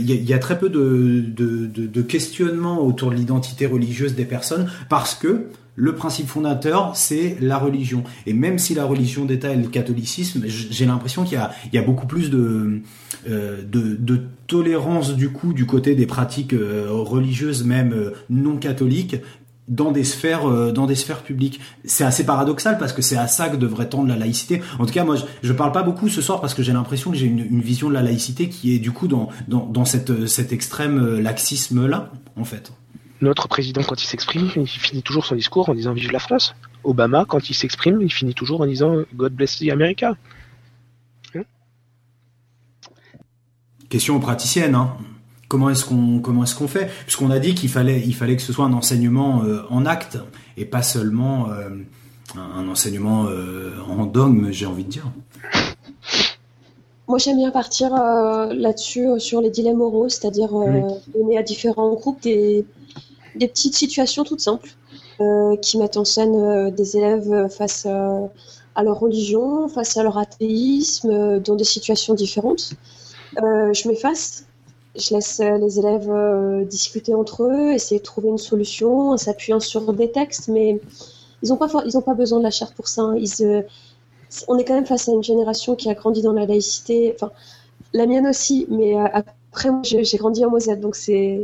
[0.00, 5.14] il y, a très peu de, de, questionnements autour de l'identité religieuse des personnes parce
[5.14, 5.46] que
[5.78, 8.02] le principe fondateur, c'est la religion.
[8.26, 11.38] Et même si la religion d'État est le catholicisme, j'ai l'impression qu'il
[11.72, 12.82] y a, beaucoup plus de,
[13.28, 19.16] euh, de, tolérance du coup du côté des pratiques euh, religieuses, même euh, non catholiques,
[19.68, 21.60] dans des sphères euh, dans des sphères publiques.
[21.84, 24.62] C'est assez paradoxal parce que c'est à ça que devrait tendre la laïcité.
[24.78, 27.10] En tout cas, moi, je, je parle pas beaucoup ce soir parce que j'ai l'impression
[27.10, 29.84] que j'ai une, une, vision de la laïcité qui est du coup dans dans, dans
[29.84, 32.72] cette cet extrême euh, laxisme là, en fait.
[33.20, 36.54] Notre président, quand il s'exprime, il finit toujours son discours en disant Vive la France.
[36.84, 40.16] Obama, quand il s'exprime, il finit toujours en disant God bless the America.
[41.34, 41.42] Hein
[43.88, 44.96] Question praticienne, hein
[45.48, 46.88] comment est-ce qu'on comment est-ce qu'on fait?
[47.04, 50.18] Puisqu'on a dit qu'il fallait il fallait que ce soit un enseignement euh, en acte
[50.56, 51.70] et pas seulement euh,
[52.36, 55.10] un, enseignement euh, en dogme j'ai envie de dire.
[57.08, 60.50] Moi j'aime bien partir là-dessus sur les dilemmes moraux c'est-à-dire
[61.14, 62.66] donner à différents groupes des,
[63.34, 64.68] des petites situations toutes simples
[65.62, 71.56] qui mettent en scène des élèves face à leur religion face à leur athéisme dans
[71.56, 72.74] des situations différentes.
[73.38, 74.44] Je m'efface
[74.98, 79.16] je laisse euh, les élèves euh, discuter entre eux, essayer de trouver une solution en
[79.16, 80.80] s'appuyant sur des textes, mais
[81.42, 83.02] ils n'ont pas, ils pas besoin de la charte pour ça.
[83.02, 83.16] Hein.
[83.16, 83.62] Ils, euh,
[84.48, 87.32] on est quand même face à une génération qui a grandi dans la laïcité, enfin,
[87.92, 91.40] la mienne aussi, mais après, moi, j'ai grandi en Moselle, donc c'est.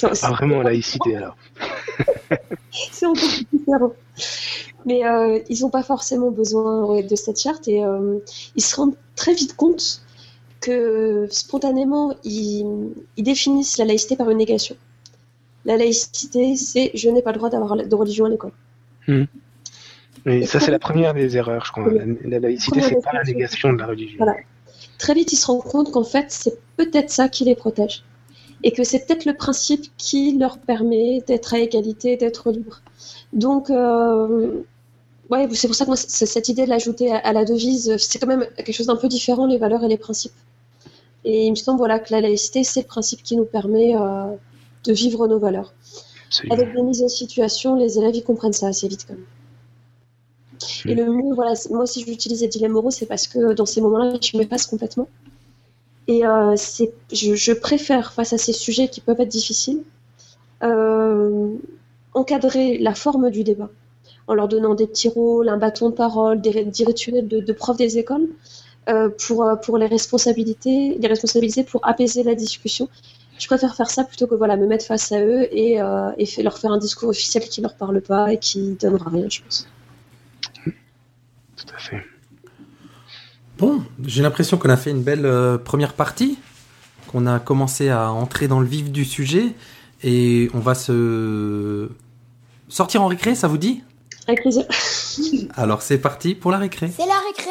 [0.00, 1.36] Pas vraiment laïcité alors.
[2.70, 3.92] c'est encore plus différent.
[4.86, 5.02] Mais
[5.50, 7.82] ils n'ont pas forcément besoin de cette charte et
[8.54, 10.00] ils se rendent très vite compte
[10.60, 14.76] que spontanément, ils, définissent la laïcité par une négation.
[15.64, 18.52] La laïcité, c'est je n'ai pas le droit d'avoir de religion à l'école.
[19.08, 19.24] Hmm.
[20.44, 21.88] ça, c'est la première des erreurs, je crois.
[22.24, 24.24] La, laïcité, c'est pas la négation de la religion.
[24.98, 28.04] Très vite, ils se rendent compte qu'en fait, c'est peut-être ça qui les protège.
[28.62, 32.80] Et que c'est peut-être le principe qui leur permet d'être à égalité, d'être libre.
[33.32, 34.62] Donc, euh,
[35.30, 38.26] ouais, c'est pour ça que moi, cette idée de l'ajouter à, la devise, c'est quand
[38.26, 40.32] même quelque chose d'un peu différent, les valeurs et les principes.
[41.24, 44.26] Et il me semble voilà, que la laïcité, c'est le principe qui nous permet euh,
[44.84, 45.74] de vivre nos valeurs.
[46.50, 49.24] Avec des mises en situation, les élèves, ils comprennent ça assez vite quand même.
[50.86, 53.80] Et le mieux, voilà, moi, si j'utilise les dilemmes moraux, c'est parce que dans ces
[53.80, 55.08] moments-là, je me passe complètement.
[56.08, 59.82] Et euh, c'est, je, préfère, face à ces sujets qui peuvent être difficiles,
[60.62, 61.54] euh,
[62.14, 63.68] encadrer la forme du débat
[64.26, 67.76] en leur donnant des petits rôles, un bâton de parole, des, rituels de, de profs
[67.76, 68.28] des écoles,
[68.88, 72.88] euh, pour, euh, pour les responsabilités, les responsabiliser pour apaiser la discussion.
[73.36, 76.42] Je préfère faire ça plutôt que voilà me mettre face à eux et, euh, et
[76.42, 79.68] leur faire un discours officiel qui leur parle pas et qui donnera rien, je pense.
[80.64, 82.02] Tout à fait.
[83.58, 86.38] Bon, j'ai l'impression qu'on a fait une belle première partie,
[87.08, 89.54] qu'on a commencé à entrer dans le vif du sujet.
[90.04, 91.88] Et on va se
[92.68, 93.82] sortir en récré, ça vous dit?
[94.28, 94.64] Avec plaisir.
[95.54, 96.90] Alors c'est parti pour la récré.
[96.96, 97.50] C'est la récré.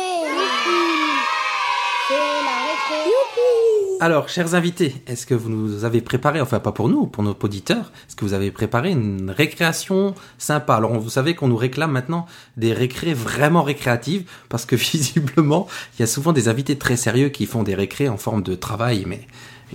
[2.08, 3.10] C'est la récré.
[3.10, 3.98] Youpi.
[4.02, 7.36] Alors, chers invités, est-ce que vous nous avez préparé, enfin pas pour nous, pour nos
[7.42, 10.76] auditeurs, est-ce que vous avez préparé une récréation sympa?
[10.76, 12.26] Alors, vous savez qu'on nous réclame maintenant
[12.58, 17.30] des récrés vraiment récréatives, parce que visiblement, il y a souvent des invités très sérieux
[17.30, 19.22] qui font des récrés en forme de travail, mais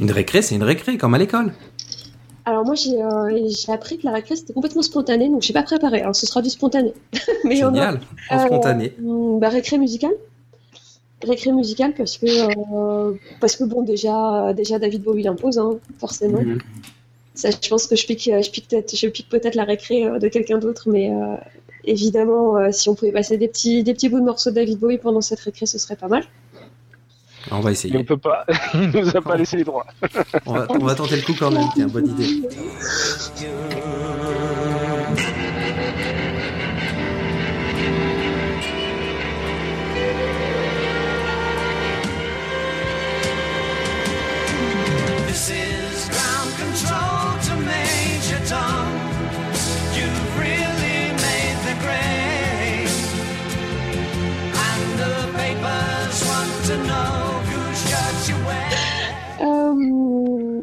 [0.01, 1.53] une récré, c'est une récré, comme à l'école.
[2.44, 5.62] Alors moi j'ai euh, j'ai appris que la récré c'était complètement spontané, donc j'ai pas
[5.62, 6.00] préparé.
[6.00, 6.94] Alors ce sera du spontané.
[7.44, 8.00] Mais Génial,
[8.31, 8.94] en spontané.
[8.98, 10.12] Hmm, bah, récré musical.
[11.22, 16.40] Récré musical parce que euh, parce que bon déjà déjà David Bowie l'impose hein, forcément.
[16.40, 16.59] Mhm.
[17.35, 20.05] Ça, je pense que je pique euh, je pique peut-être je pique peut-être la récré
[20.18, 21.11] de quelqu'un d'autre, mais
[21.85, 24.98] évidemment si on pouvait passer des petits des petits bouts de morceaux de David Bowie
[24.98, 26.24] pendant cette récré, ce serait pas mal.
[27.50, 28.05] On va Et on essayer.
[28.05, 28.44] peut pas.
[28.74, 29.87] Il nous a pas laissé les droits.
[30.46, 32.42] On va, on va tenter le coup quand même, tiens, bonne idée.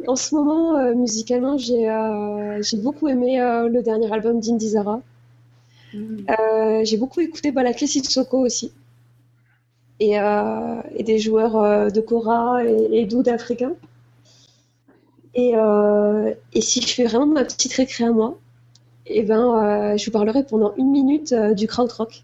[0.08, 4.70] En ce moment, euh, musicalement, j'ai euh, j'ai beaucoup aimé euh, le dernier album d'Indy
[4.70, 5.02] Zara.
[6.30, 8.72] Euh, j'ai beaucoup écouté Balakle Sissoko aussi.
[10.00, 13.74] Et, euh, et des joueurs euh, de Kora et, et d'oud africains.
[15.34, 18.38] Et, euh, et si je fais vraiment ma petite récré à moi,
[19.08, 22.24] eh ben, euh, je vous parlerai pendant une minute euh, du krautrock.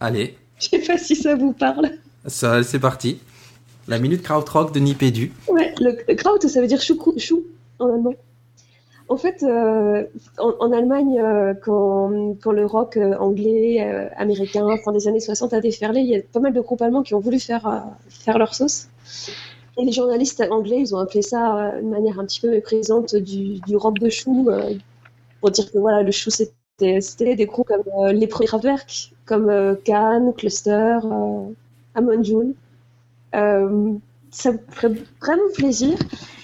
[0.00, 1.90] Allez, Je sais pas si ça vous parle.
[2.26, 3.18] ça, c'est parti.
[3.88, 5.32] La minute krautrock de Nipédu.
[5.48, 7.44] Ouais, le, Kraut, ça veut dire chou, chou
[7.78, 8.14] en allemand.
[9.08, 10.04] En fait, euh,
[10.38, 13.80] en, Allemagne, euh, quand, quand le rock euh, anglais,
[14.16, 17.02] américain, fin des années 60 a déferlé, il y a pas mal de groupes allemands
[17.02, 18.88] qui ont voulu faire, faire leur sauce.
[19.78, 23.58] Et les journalistes anglais, ils ont appelé ça de manière un petit peu méprisante du,
[23.60, 24.48] du rock de chou,
[25.40, 26.54] pour dire que voilà, le chou, c'était
[27.00, 31.44] c'était des groupes comme les premiers Kraftwerk, comme euh, Cannes, Cluster, euh,
[31.94, 32.54] Amon Joule.
[33.34, 33.94] Euh,
[34.30, 35.98] ça me ferait vraiment plaisir.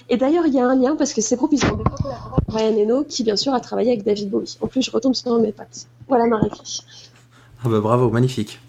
[0.09, 2.41] Et d'ailleurs, il y a un lien parce que ces groupes, ils ont des collaborateurs.
[2.47, 4.57] Brian Eno, qui bien sûr a travaillé avec David Bowie.
[4.61, 5.87] En plus, je retombe sur mes pattes.
[6.07, 6.63] Voilà ma récré.
[7.63, 8.59] Ah bah bravo, magnifique.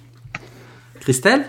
[1.01, 1.47] Christelle?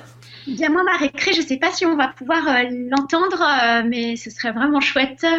[0.47, 4.15] Bien, moi, ma récré, je sais pas si on va pouvoir euh, l'entendre, euh, mais
[4.15, 5.25] ce serait vraiment chouette.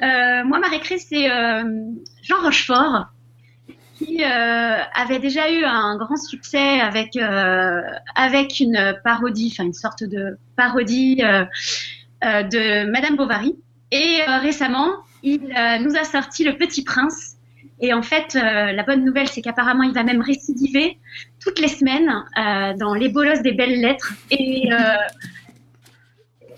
[0.00, 1.64] Euh, moi, ma récré, c'est euh,
[2.22, 3.06] Jean Rochefort,
[3.98, 7.82] qui euh, avait déjà eu un grand succès avec, euh,
[8.14, 11.44] avec une parodie, enfin une sorte de parodie euh,
[12.22, 13.56] de Madame Bovary.
[13.90, 14.88] Et récemment,
[15.22, 15.40] il
[15.80, 17.36] nous a sorti Le Petit Prince.
[17.80, 20.98] Et en fait, la bonne nouvelle, c'est qu'apparemment, il va même récidiver
[21.40, 22.12] toutes les semaines
[22.78, 24.12] dans les bolosses des belles lettres.
[24.30, 24.68] Et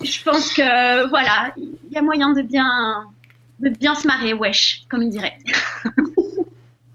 [0.02, 3.04] je pense que voilà, il y a moyen de bien,
[3.60, 5.38] de bien se marrer, wesh, comme il dirait.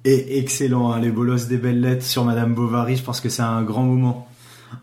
[0.05, 3.41] Et excellent, hein, les bolosses des belles lettres sur Madame Bovary, je pense que c'est
[3.41, 4.27] un grand moment.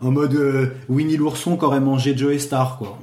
[0.01, 2.99] En mode euh, Winnie l'ourson qui aurait mangé Joe Star, quoi.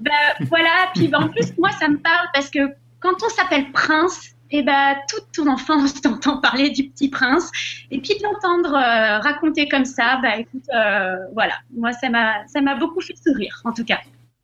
[0.00, 0.10] Ben,
[0.48, 2.60] voilà, puis ben, en plus, moi, ça me parle parce que
[3.00, 7.50] quand on s'appelle prince, et ben, toute ton enfance, t'entends parler du petit prince.
[7.90, 12.46] Et puis de l'entendre euh, raconter comme ça, bah écoute, euh, voilà, moi, ça m'a,
[12.46, 13.98] ça m'a beaucoup fait sourire, en tout cas.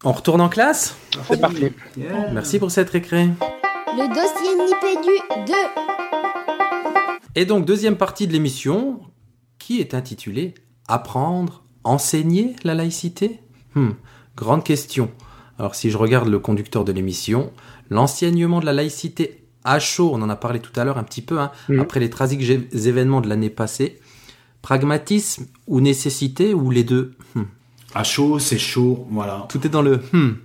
[0.04, 0.94] On retourne en classe?
[1.26, 1.72] C'est parti.
[1.96, 2.28] Yeah.
[2.32, 3.28] Merci pour cette récré.
[3.96, 6.03] Le dossier Nipédu 2.
[7.36, 9.00] Et donc, deuxième partie de l'émission,
[9.58, 10.54] qui est intitulée
[10.88, 13.40] Apprendre, enseigner la laïcité?
[13.74, 13.90] Hmm,
[14.36, 15.10] Grande question.
[15.58, 17.52] Alors, si je regarde le conducteur de l'émission,
[17.90, 21.22] l'enseignement de la laïcité à chaud, on en a parlé tout à l'heure un petit
[21.22, 21.80] peu, hein, Mhm.
[21.80, 23.98] après les tragiques événements de l'année passée,
[24.62, 27.44] pragmatisme ou nécessité ou les deux Hmm,
[27.94, 29.46] À chaud, c'est chaud, voilà.
[29.48, 30.36] Tout est dans le hmm.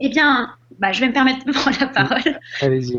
[0.00, 2.38] Eh bien, bah, je vais me permettre de prendre la parole.
[2.60, 2.98] Allez-y.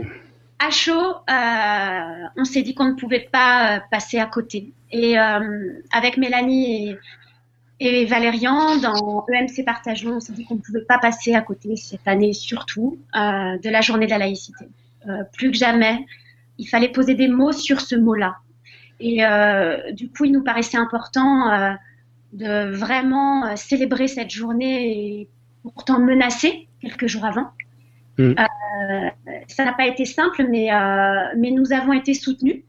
[0.66, 4.72] À chaud, euh, on s'est dit qu'on ne pouvait pas euh, passer à côté.
[4.92, 6.92] Et euh, avec Mélanie
[7.80, 11.42] et, et Valérian, dans EMC Partageons, on s'est dit qu'on ne pouvait pas passer à
[11.42, 14.66] côté cette année, surtout, euh, de la journée de la laïcité.
[15.34, 16.06] Plus que jamais,
[16.58, 18.38] il fallait poser des mots sur ce mot-là.
[19.02, 19.18] Et
[19.92, 21.76] du coup, il nous paraissait important
[22.32, 25.30] de vraiment célébrer cette journée et
[25.62, 27.52] pourtant menacée quelques jours avant.
[28.18, 28.34] Mm.
[28.40, 28.46] Euh,
[29.48, 32.64] ça n'a pas été simple, mais, euh, mais nous avons été soutenus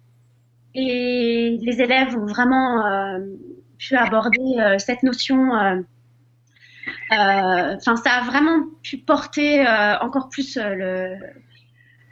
[0.75, 3.21] et les élèves ont vraiment euh,
[3.79, 5.55] pu aborder euh, cette notion.
[5.55, 5.77] euh,
[7.13, 11.15] euh, Enfin, ça a vraiment pu porter euh, encore plus euh,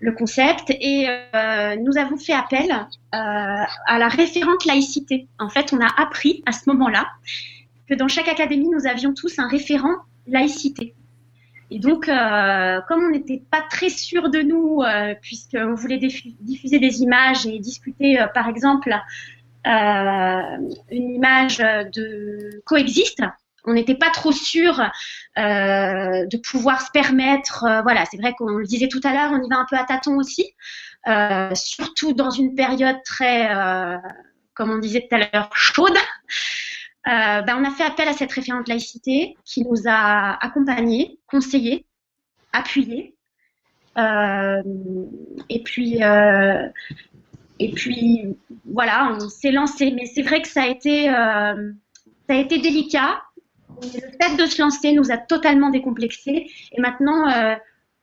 [0.01, 2.79] le, concept et euh, nous avons fait appel euh,
[3.13, 5.29] à la référente laïcité.
[5.39, 7.07] En fait, on a appris à ce moment-là
[7.89, 9.95] que dans chaque académie, nous avions tous un référent
[10.27, 10.95] laïcité.
[11.73, 16.35] Et donc, euh, comme on n'était pas très sûr de nous, euh, puisqu'on voulait diffu-
[16.41, 18.95] diffuser des images et discuter, euh, par exemple,
[19.65, 23.23] une image de coexiste,
[23.65, 24.83] on n'était pas trop sûr
[25.37, 27.65] de pouvoir se permettre.
[27.85, 29.85] voilà, c'est vrai qu'on le disait tout à l'heure, on y va un peu à
[29.85, 30.53] tâtons aussi,
[31.55, 33.49] surtout dans une période très,
[34.55, 35.97] comme on disait tout à l'heure, chaude.
[37.05, 41.85] Ben, on a fait appel à cette référente laïcité qui nous a accompagnés, conseillés,
[42.53, 43.15] appuyés.
[43.99, 44.63] Euh,
[45.49, 46.69] et puis, euh,
[47.59, 49.91] et puis, voilà, on s'est lancé.
[49.91, 51.73] Mais c'est vrai que ça a été, euh,
[52.29, 53.23] ça a été délicat.
[53.83, 56.47] Le fait de se lancer nous a totalement décomplexés.
[56.73, 57.55] Et maintenant, euh,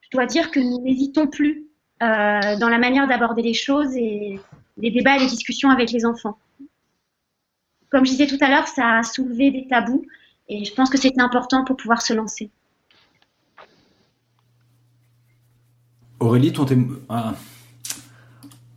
[0.01, 1.65] je dois dire que nous n'hésitons plus
[2.01, 4.39] dans la manière d'aborder les choses et
[4.77, 6.37] les débats et les discussions avec les enfants.
[7.89, 10.05] Comme je disais tout à l'heure, ça a soulevé des tabous
[10.47, 12.49] et je pense que c'était important pour pouvoir se lancer.
[16.19, 17.33] Aurélie, ton, témo- ah.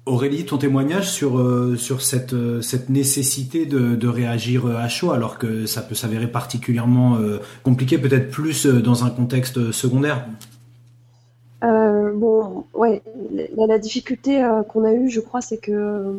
[0.07, 4.89] Aurélie, ton témoignage sur, euh, sur cette, euh, cette nécessité de, de réagir euh, à
[4.89, 10.25] chaud, alors que ça peut s'avérer particulièrement euh, compliqué, peut-être plus dans un contexte secondaire?
[11.65, 13.03] Euh, bon, ouais,
[13.57, 16.13] la, la difficulté euh, qu'on a eue, je crois, c'est que euh,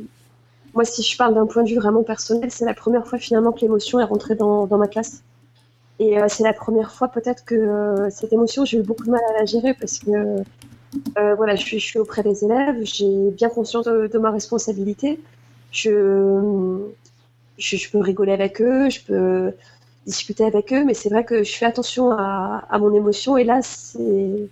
[0.73, 3.51] moi, si je parle d'un point de vue vraiment personnel, c'est la première fois finalement
[3.51, 5.23] que l'émotion est rentrée dans, dans ma classe.
[5.99, 9.11] Et euh, c'est la première fois peut-être que euh, cette émotion, j'ai eu beaucoup de
[9.11, 10.09] mal à la gérer parce que
[11.17, 15.19] euh, voilà, je suis, auprès des élèves, j'ai bien conscience de, de ma responsabilité.
[15.71, 16.79] Je,
[17.57, 19.53] je, je peux rigoler avec eux, je peux
[20.05, 23.43] discuter avec eux, mais c'est vrai que je fais attention à, à mon émotion et
[23.43, 24.49] là, c'est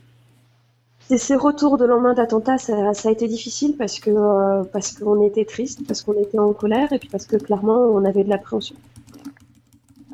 [1.11, 5.21] c'est ces retours de lendemain d'attentat, ça, a été difficile parce que euh, parce qu'on
[5.27, 8.29] était triste, parce qu'on était en colère et puis parce que clairement on avait de
[8.29, 8.77] l'appréhension.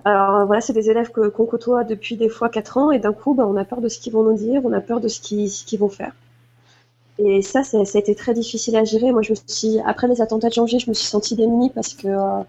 [0.06, 3.14] Alors euh, voilà, c'est des élèves qu'on côtoie depuis des fois quatre ans et d'un
[3.14, 5.08] coup, bah, on a peur de ce qu'ils vont nous dire, on a peur de
[5.08, 6.14] ce qu'ils vont faire.
[7.20, 9.12] Et ça, ça, ça a été très difficile à gérer.
[9.12, 11.94] Moi, je me suis après les attentats de janvier, je me suis sentie démunie parce
[11.94, 12.42] que euh,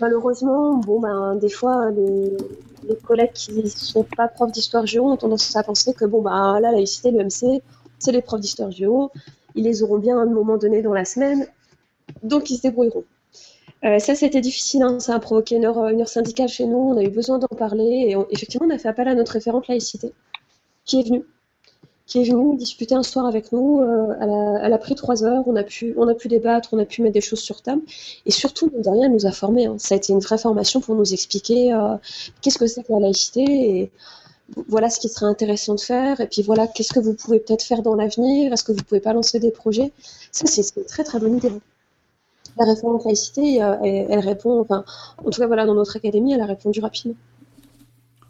[0.00, 2.36] malheureusement, bon ben des fois les,
[2.88, 6.54] les collègues qui sont pas profs d'histoire géo ont tendance à penser que bon ben
[6.54, 7.62] là la laïcité, l'EMC,
[7.98, 9.10] c'est les profs d'histoire géo,
[9.54, 11.46] ils les auront bien à un moment donné dans la semaine,
[12.22, 13.04] donc ils se débrouilleront.
[13.84, 15.00] Euh, ça, c'était difficile, hein.
[15.00, 17.48] ça a provoqué une heure, une heure syndicale chez nous, on a eu besoin d'en
[17.48, 20.12] parler, et on- effectivement, on a fait appel à notre référente laïcité,
[20.84, 21.24] qui est venue,
[22.06, 24.14] qui est venue discuter un soir avec nous, euh,
[24.62, 27.02] elle, a, pris trois heures, on a, pu, on a pu débattre, on a pu
[27.02, 27.82] mettre des choses sur table,
[28.24, 29.76] et surtout, mine de rien, elle nous a formés, hein.
[29.78, 31.96] ça a été une vraie formation pour nous expliquer euh,
[32.40, 33.90] qu'est-ce que c'est que la laïcité, et
[34.68, 37.64] voilà ce qui serait intéressant de faire, et puis voilà, qu'est-ce que vous pouvez peut-être
[37.64, 39.92] faire dans l'avenir, est-ce que vous pouvez pas lancer des projets,
[40.30, 41.52] ça, c'est c'est une très très bonne idée.
[42.56, 44.84] La réforme de laïcité, euh, elle, elle répond, enfin,
[45.18, 47.16] en tout cas, voilà, dans notre académie, elle a répondu rapidement.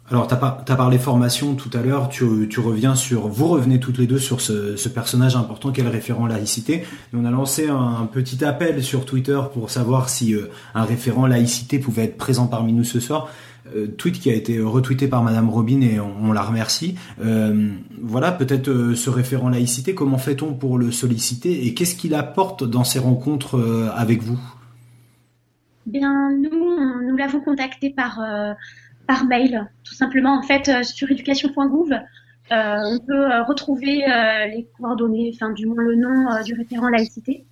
[0.09, 3.97] Alors, tu as, parlé formation tout à l'heure, tu, tu reviens sur, vous revenez toutes
[3.97, 6.85] les deux sur ce, ce personnage important qu'est le référent laïcité.
[7.13, 11.77] On a lancé un, petit appel sur Twitter pour savoir si euh, un référent laïcité
[11.77, 13.27] pouvait être présent parmi nous ce soir.
[13.75, 16.95] Euh, tweet qui a été retweeté par Madame Robin et on, la remercie.
[17.21, 17.69] Euh,
[18.01, 22.63] voilà, peut-être euh, ce référent laïcité, comment fait-on pour le solliciter et qu'est-ce qu'il apporte
[22.63, 24.39] dans ces rencontres euh, avec vous?
[25.85, 28.53] Bien, nous, on- nous l'avons contacté par, euh,
[29.07, 30.37] par mail, tout simplement.
[30.37, 31.93] En fait, euh, sur education.gouv,
[32.51, 36.89] euh, on peut euh, retrouver euh, les coordonnées, enfin, du moins le nom du référent
[36.89, 37.45] laïcité.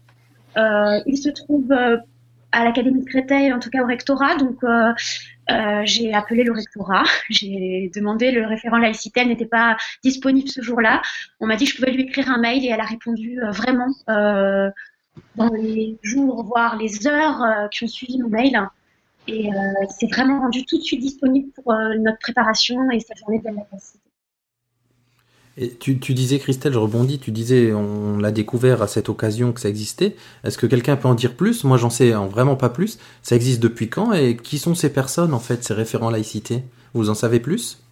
[0.57, 1.71] Il se trouve
[2.51, 4.37] à l'Académie de Créteil, en tout cas au rectorat.
[4.37, 4.63] Donc,
[5.83, 11.01] j'ai appelé le rectorat, j'ai demandé le référent laïcité, n'était pas disponible ce jour-là.
[11.41, 13.93] On m'a dit que je pouvais lui écrire un mail et elle a répondu vraiment
[14.07, 18.57] dans les jours, voire les heures qui ont suivi mon mail.
[19.27, 19.57] Et euh,
[19.97, 23.45] c'est vraiment rendu tout de suite disponible pour euh, notre préparation et cette journée de
[23.45, 23.51] la.
[25.57, 29.53] Et tu, tu disais, Christelle, je rebondis, tu disais, on l'a découvert à cette occasion
[29.53, 30.15] que ça existait.
[30.43, 31.63] Est-ce que quelqu'un peut en dire plus?
[31.63, 32.99] Moi, j'en sais en vraiment pas plus.
[33.21, 34.11] Ça existe depuis quand?
[34.11, 36.63] Et qui sont ces personnes, en fait, ces référents laïcité?
[36.93, 37.84] Vous en savez plus?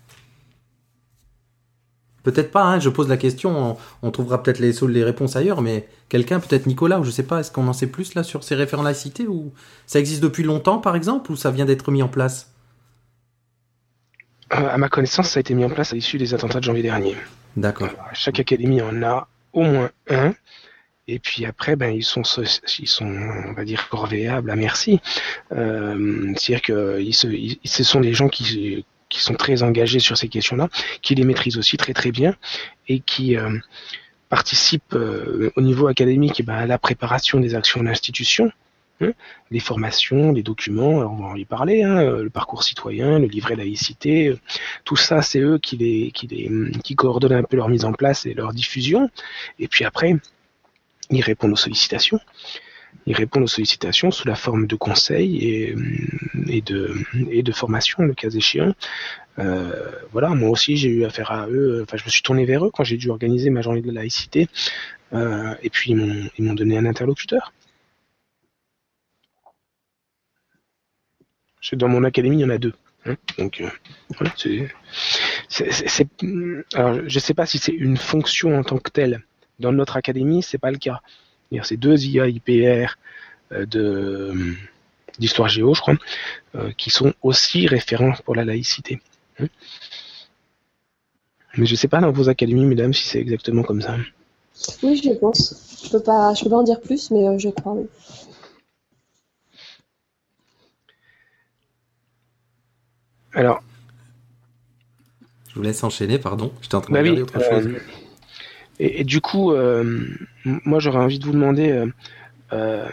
[2.24, 5.62] Peut-être pas, hein, je pose la question, on, on trouvera peut-être les, les réponses ailleurs,
[5.62, 8.44] mais quelqu'un, peut-être Nicolas, ou je sais pas, est-ce qu'on en sait plus là sur
[8.44, 9.52] ces référents laïcité Ou
[9.86, 12.50] ça existe depuis longtemps, par exemple, ou ça vient d'être mis en place?
[14.54, 16.64] Euh, à ma connaissance, ça a été mis en place à l'issue des attentats de
[16.64, 17.16] janvier dernier.
[17.58, 17.90] D'accord.
[18.14, 20.34] Chaque académie en a au moins un.
[21.08, 22.22] Et puis après, ben, ils sont,
[22.80, 25.02] ils sont, on va dire, corvéables à merci.
[25.52, 30.00] Euh, C'est-à-dire que ils se, ils- ce sont des gens qui, qui sont très engagés
[30.00, 30.70] sur ces questions-là,
[31.04, 32.36] qui les maîtrisent aussi très très bien
[32.88, 33.60] et qui, euh,
[34.28, 38.52] participe euh, au niveau académique eh ben, à la préparation des actions de l'institution,
[39.00, 39.12] hein,
[39.52, 43.56] les formations, les documents, on va en y parler, hein, le parcours citoyen, le livret
[43.56, 44.40] laïcité, euh,
[44.86, 49.12] tout ça, c'est eux qui coordonnent un peu leur mise en place et leur diffusion.
[49.60, 50.16] Et puis après,
[51.12, 52.20] ils répondent aux sollicitations.
[53.06, 55.76] Ils répondent aux sollicitations sous la forme de conseils et,
[56.50, 58.74] et de, formation, le cas échéant.
[59.40, 61.82] Euh, voilà, moi aussi j'ai eu affaire à eux.
[61.84, 64.48] Enfin, je me suis tourné vers eux quand j'ai dû organiser ma journée de laïcité.
[65.14, 67.54] Euh, et puis ils m'ont, donné un interlocuteur.
[71.74, 72.74] Dans mon académie, il y en a deux.
[73.06, 73.16] hein.
[73.38, 73.70] Donc euh,
[77.08, 79.24] je sais pas si c'est une fonction en tant que telle.
[79.60, 81.02] Dans notre académie, c'est pas le cas.
[81.62, 82.98] C'est-à-dire, C'est deux IA IPR
[83.52, 84.34] euh, de
[85.20, 85.96] d'histoire géo, je crois,
[86.56, 89.00] euh, qui sont aussi référents pour la laïcité.
[89.40, 89.48] hein.
[91.58, 93.98] Mais je sais pas dans vos académies, mesdames, si c'est exactement comme ça.
[94.84, 95.80] Oui, je pense.
[95.84, 97.88] Je peux pas, je peux pas en dire plus, mais euh, je crois, oui.
[103.34, 103.64] Alors,
[105.50, 106.52] Je vous laisse enchaîner, pardon.
[106.62, 107.68] J'étais en train de Bah oui, regarder autre chose.
[107.68, 107.80] euh,
[108.80, 110.06] et, et du coup, euh,
[110.46, 111.88] moi j'aurais envie de vous demander euh,
[112.54, 112.88] euh,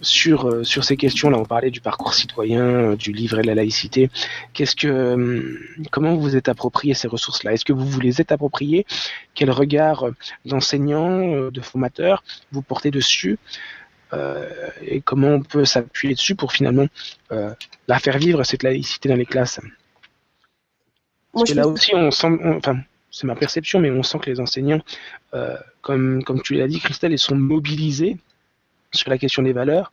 [0.00, 4.10] sur euh, sur ces questions-là, on parlait du parcours citoyen, du livret de la laïcité.
[4.52, 5.58] Qu'est-ce que, euh,
[5.92, 7.52] comment vous vous êtes approprié ces ressources-là?
[7.52, 8.84] Est-ce que vous vous les êtes appropriées?
[9.34, 10.06] Quel regard
[10.44, 13.38] d'enseignants, euh, de formateurs vous portez dessus?
[14.12, 14.48] Euh,
[14.82, 16.86] Et comment on peut s'appuyer dessus pour finalement
[17.30, 17.50] euh,
[17.88, 19.60] la faire vivre cette laïcité dans les classes?
[19.62, 19.70] Moi,
[21.44, 22.80] Parce que là aussi, on on- enfin,
[23.12, 24.80] c'est ma perception, mais on sent que les enseignants,
[25.34, 28.16] euh, comme, comme tu l'as dit, Christelle, ils sont mobilisés
[28.90, 29.92] sur la question des valeurs,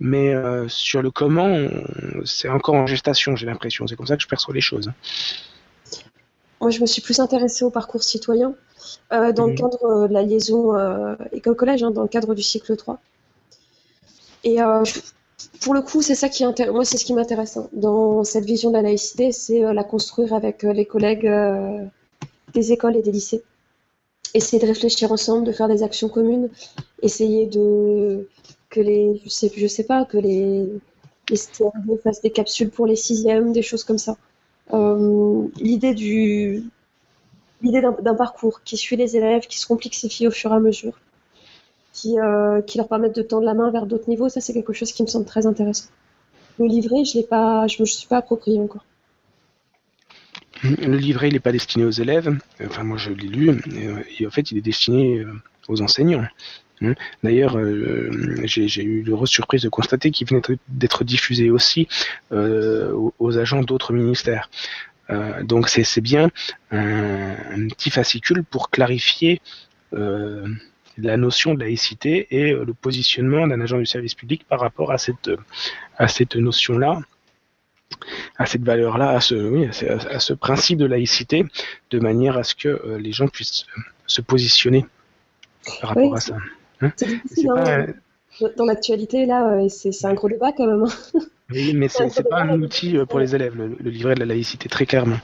[0.00, 1.54] mais euh, sur le comment,
[2.24, 3.86] c'est encore en gestation, j'ai l'impression.
[3.86, 4.90] C'est comme ça que je perçois les choses.
[6.60, 8.54] Moi, je me suis plus intéressée au parcours citoyen
[9.12, 9.58] euh, dans le Mhm.
[9.58, 10.72] cadre de la liaison
[11.32, 12.98] école-collège, hein, dans le cadre du cycle 3.
[14.44, 14.56] Et
[15.60, 18.70] pour le coup, c'est ça qui moi, c'est ce qui m'intéresse hein, dans cette vision
[18.70, 21.30] de la laïcité, c'est la construire avec les collègues
[22.54, 23.42] des écoles et des lycées.
[24.32, 26.48] Essayer de réfléchir ensemble, de faire des actions communes,
[27.02, 28.28] essayer de
[28.70, 30.68] que les, je sais, pas, que les
[31.30, 34.16] les CRD fassent des capsules pour les sixièmes, des choses comme ça.
[34.72, 36.64] Euh, l'idée du
[37.62, 40.98] l'idée d'un parcours qui suit les élèves, qui se complexifie au fur et à mesure,
[41.94, 44.92] qui, euh, leur permettent de tendre la main vers d'autres niveaux, ça c'est quelque chose
[44.92, 45.88] qui me semble très intéressant.
[46.58, 48.84] Le livret, je pas, je me suis pas approprié encore.
[50.62, 52.36] Le livret, il n'est pas destiné aux élèves.
[52.64, 53.50] Enfin, moi, je l'ai lu.
[53.74, 55.32] Et, euh, en fait, il est destiné euh,
[55.68, 56.24] aux enseignants.
[56.82, 56.94] Hein.
[57.22, 58.10] D'ailleurs, euh,
[58.44, 61.88] j'ai eu l'heureuse surprise de constater qu'il venait d'être- diffusé aussi
[62.30, 64.50] aux, agents d'autres ministères.
[65.42, 66.30] Donc, c'est bien
[66.70, 69.40] un, petit fascicule pour clarifier
[69.92, 74.98] la notion de laïcité et le positionnement d'un agent du service public par rapport à
[74.98, 77.00] cette notion-là
[78.36, 81.44] à cette valeur-là, à ce, oui, à ce, à ce principe de laïcité,
[81.90, 84.86] de manière à ce que euh, les gens puissent euh, se positionner
[85.80, 86.36] par rapport Oui, à ça.
[86.80, 87.86] C'est C'est difficile, pas, hein,
[88.56, 90.82] dans l'actualité là, euh, c'est un gros débat quand même.
[90.84, 91.20] hein.
[91.50, 94.26] oui, mais c'est pas un outil euh, pour les élèves, le, le livret de la
[94.26, 95.18] laïcité, très clairement.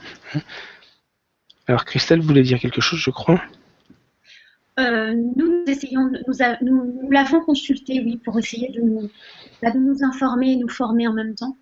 [1.66, 3.40] Alors, Christelle voulait dire quelque chose, je crois?
[4.78, 9.10] Euh, nous, nous essayons, nous, a- nous, nous l'avons consulté, oui, pour essayer de nous,
[9.62, 11.56] bah, de nous informer et nous former en même temps.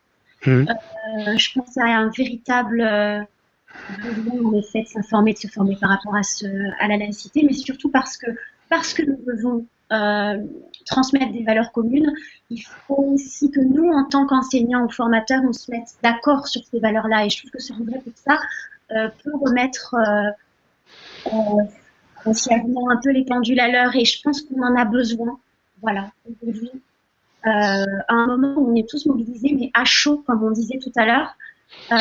[0.47, 0.68] Mhm.
[0.68, 5.91] Euh, je pense à un véritable euh, en effet, de s'informer, de se former par
[5.91, 6.47] rapport à, ce,
[6.80, 8.26] à la laïcité, mais surtout parce que,
[8.68, 10.45] parce que nous devons euh,
[10.86, 12.12] transmettre des valeurs communes,
[12.51, 16.62] il faut aussi que nous, en tant qu'enseignants ou formateurs, on se mette d'accord sur
[16.64, 17.26] ces valeurs-là.
[17.26, 18.39] Et je trouve que ce livret, pour ça,
[18.89, 19.95] peut remettre
[21.26, 21.62] euh,
[22.26, 25.39] un peu les pendules à l'heure et je pense qu'on en a besoin.
[25.80, 26.70] Voilà, aujourd'hui,
[27.49, 30.92] à un moment où on est tous mobilisés, mais à chaud, comme on disait tout
[30.96, 31.34] à l'heure,
[31.92, 31.96] euh,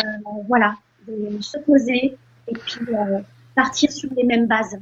[0.47, 0.75] voilà,
[1.07, 2.17] de se poser
[2.47, 3.19] et puis euh,
[3.55, 4.77] partir sur les mêmes bases.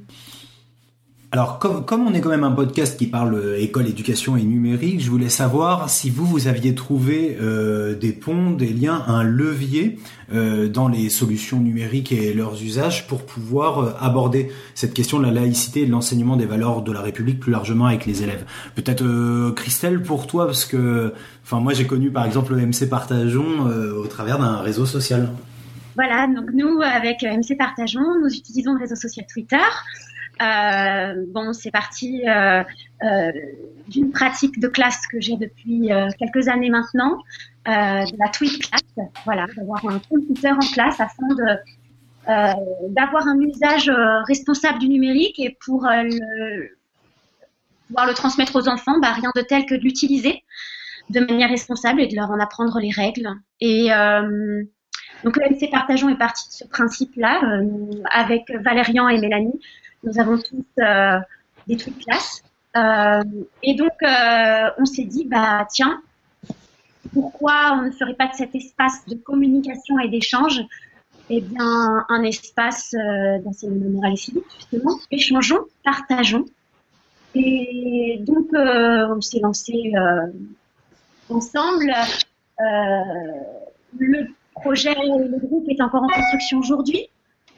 [1.32, 5.01] Alors, comme, on est quand même un podcast qui parle euh, école, éducation et numérique,
[5.01, 9.99] je voulais savoir si vous, vous aviez trouvé euh, des ponts, des liens, un levier
[10.34, 15.32] euh, dans les solutions numériques et leurs usages pour pouvoir aborder cette question de la
[15.32, 18.45] laïcité et de l'enseignement des valeurs de la République plus largement avec les élèves.
[18.76, 21.13] Peut-être Christelle pour toi, parce que,
[21.43, 23.65] enfin, moi j'ai connu par exemple le MC Partageons
[23.97, 25.30] au travers d'un réseau social.
[25.95, 29.57] Voilà, donc nous, avec MC Partageons, nous utilisons le réseau social Twitter.
[30.41, 32.63] Euh, bon, c'est parti euh,
[33.03, 33.31] euh,
[33.88, 37.17] d'une pratique de classe que j'ai depuis quelques années maintenant,
[37.65, 38.81] de la tweet class,
[39.23, 41.27] voilà, d'avoir un compte Twitter en classe afin
[42.89, 43.91] d'avoir un usage
[44.27, 46.77] responsable du numérique et pour euh, le,
[47.88, 50.43] pouvoir le transmettre aux enfants, bah, rien de tel que de l'utiliser
[51.11, 53.29] de manière responsable et de leur en apprendre les règles.
[53.61, 53.89] Et
[55.23, 57.61] donc l'EMC Partageons est parti de ce principe-là
[58.11, 59.61] avec Valérian et Mélanie.
[60.06, 61.20] Nous avons tous euh,
[61.68, 62.43] des trucs classe.
[62.78, 63.24] Euh,
[63.64, 66.01] et donc euh, on s'est dit, bah tiens,
[67.14, 70.62] pourquoi on ne ferait pas de cet espace de communication et d'échange?
[71.30, 72.93] Eh bien, un espace
[73.43, 74.99] d'enseignement moral et civique, justement.
[75.10, 76.45] Échangeons, partageons.
[77.34, 79.91] Et donc, on s'est lancé
[81.30, 81.91] ensemble.
[82.60, 87.10] Le projet, le groupe est encore en construction aujourd'hui.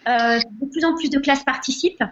[0.06, 2.04] De plus en plus de classes participent.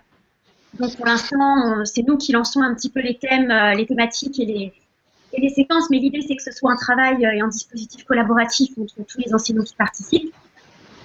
[0.79, 4.39] Donc, pour l'instant, c'est nous qui lançons un petit peu les thèmes, euh, les thématiques
[4.39, 5.89] et les, séquences.
[5.89, 9.19] Mais l'idée, c'est que ce soit un travail euh, et un dispositif collaboratif entre tous
[9.19, 10.33] les enseignants qui participent.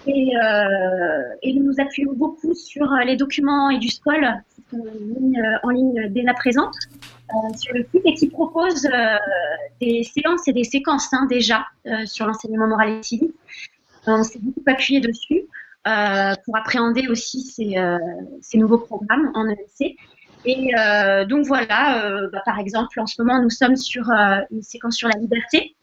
[0.07, 4.85] Et, euh, nous nous appuyons beaucoup sur les documents et du SCOL qui sont
[5.19, 6.71] mis en ligne dès à présent
[7.31, 8.89] euh, sur le site et qui proposent
[9.81, 11.67] des séances et des séquences hein, déjà
[12.07, 13.35] sur l'enseignement moral et civique.
[14.07, 15.45] On s'est beaucoup appuyé dessus
[15.85, 17.99] pour appréhender aussi ces, euh,
[18.55, 19.97] nouveaux programmes en EMC.
[20.45, 24.41] Et euh, donc voilà, euh, bah, par exemple, en ce moment, nous sommes sur euh,
[24.51, 25.77] une séquence sur la liberté.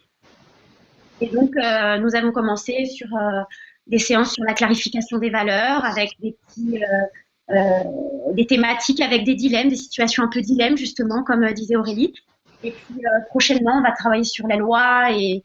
[1.22, 3.41] Et donc, euh, nous avons commencé sur euh,
[3.88, 9.24] des séances sur la clarification des valeurs, avec des petits, euh, euh, des thématiques avec
[9.24, 12.14] des dilemmes, des situations un peu dilemmes justement, comme euh, disait Aurélie.
[12.64, 15.43] Et puis euh, prochainement, on va travailler sur la loi et,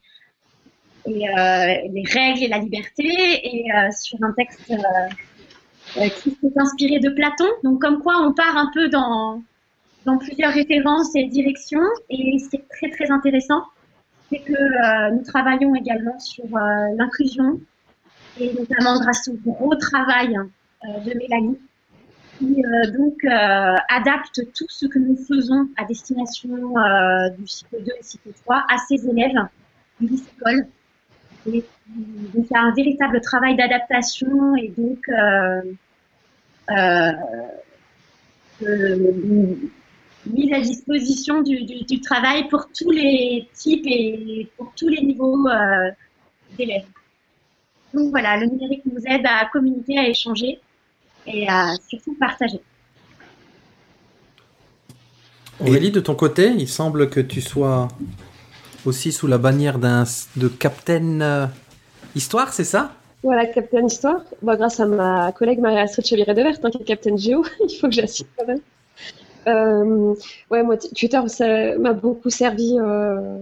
[1.05, 6.53] et euh, les règles et la liberté, et euh, sur un texte euh, qui s'est
[6.55, 7.47] inspiré de Platon.
[7.63, 9.41] Donc comme quoi, on part un peu dans
[10.19, 13.63] plusieurs références et directions, et c'est très très intéressant.
[14.31, 16.45] C'est que nous travaillons également sur
[16.95, 17.59] l'inclusion,
[18.39, 20.35] et notamment grâce au gros travail
[20.83, 21.59] de Mélanie,
[22.39, 22.63] qui
[22.97, 23.23] donc
[23.89, 26.73] adapte tout ce que nous faisons à destination
[27.37, 29.47] du cycle 2 et cycle 3 à ses élèves
[29.99, 30.65] du lycée-école.
[31.45, 35.61] A un véritable travail d'adaptation et donc euh,
[36.71, 37.11] euh,
[38.61, 39.57] de-
[40.25, 45.01] mise à disposition du, du, du travail pour tous les types et pour tous les
[45.01, 45.91] niveaux euh,
[46.57, 46.85] d'élèves.
[47.93, 50.59] Donc voilà, le numérique nous aide à communiquer, à échanger
[51.27, 52.61] et à surtout partager.
[55.59, 57.89] Aurélie, de ton côté, il semble que tu sois
[58.85, 60.03] aussi sous la bannière d'un
[60.35, 61.45] de Captain euh,
[62.15, 62.91] Histoire, c'est ça?
[63.23, 64.21] Voilà, Captain Histoire.
[64.41, 67.93] Bon, grâce à ma collègue Marie-Astrid Chevalier-Devert, hein, qui est Captain Géo, il faut que
[67.93, 68.59] j'assiste quand même.
[69.47, 70.13] Euh,
[70.51, 70.63] ouais,
[70.95, 71.19] Twitter,
[71.79, 72.77] m'a beaucoup servi.
[72.79, 73.37] euh,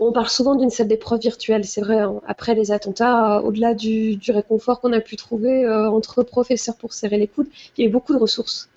[0.00, 1.98] On parle souvent d'une salle d'épreuve virtuelle, c'est vrai.
[2.00, 2.20] hein.
[2.26, 6.92] Après les attentats, au-delà du, du réconfort qu'on a pu trouver euh, entre professeurs pour
[6.92, 8.68] serrer les coudes, il y a eu beaucoup de ressources.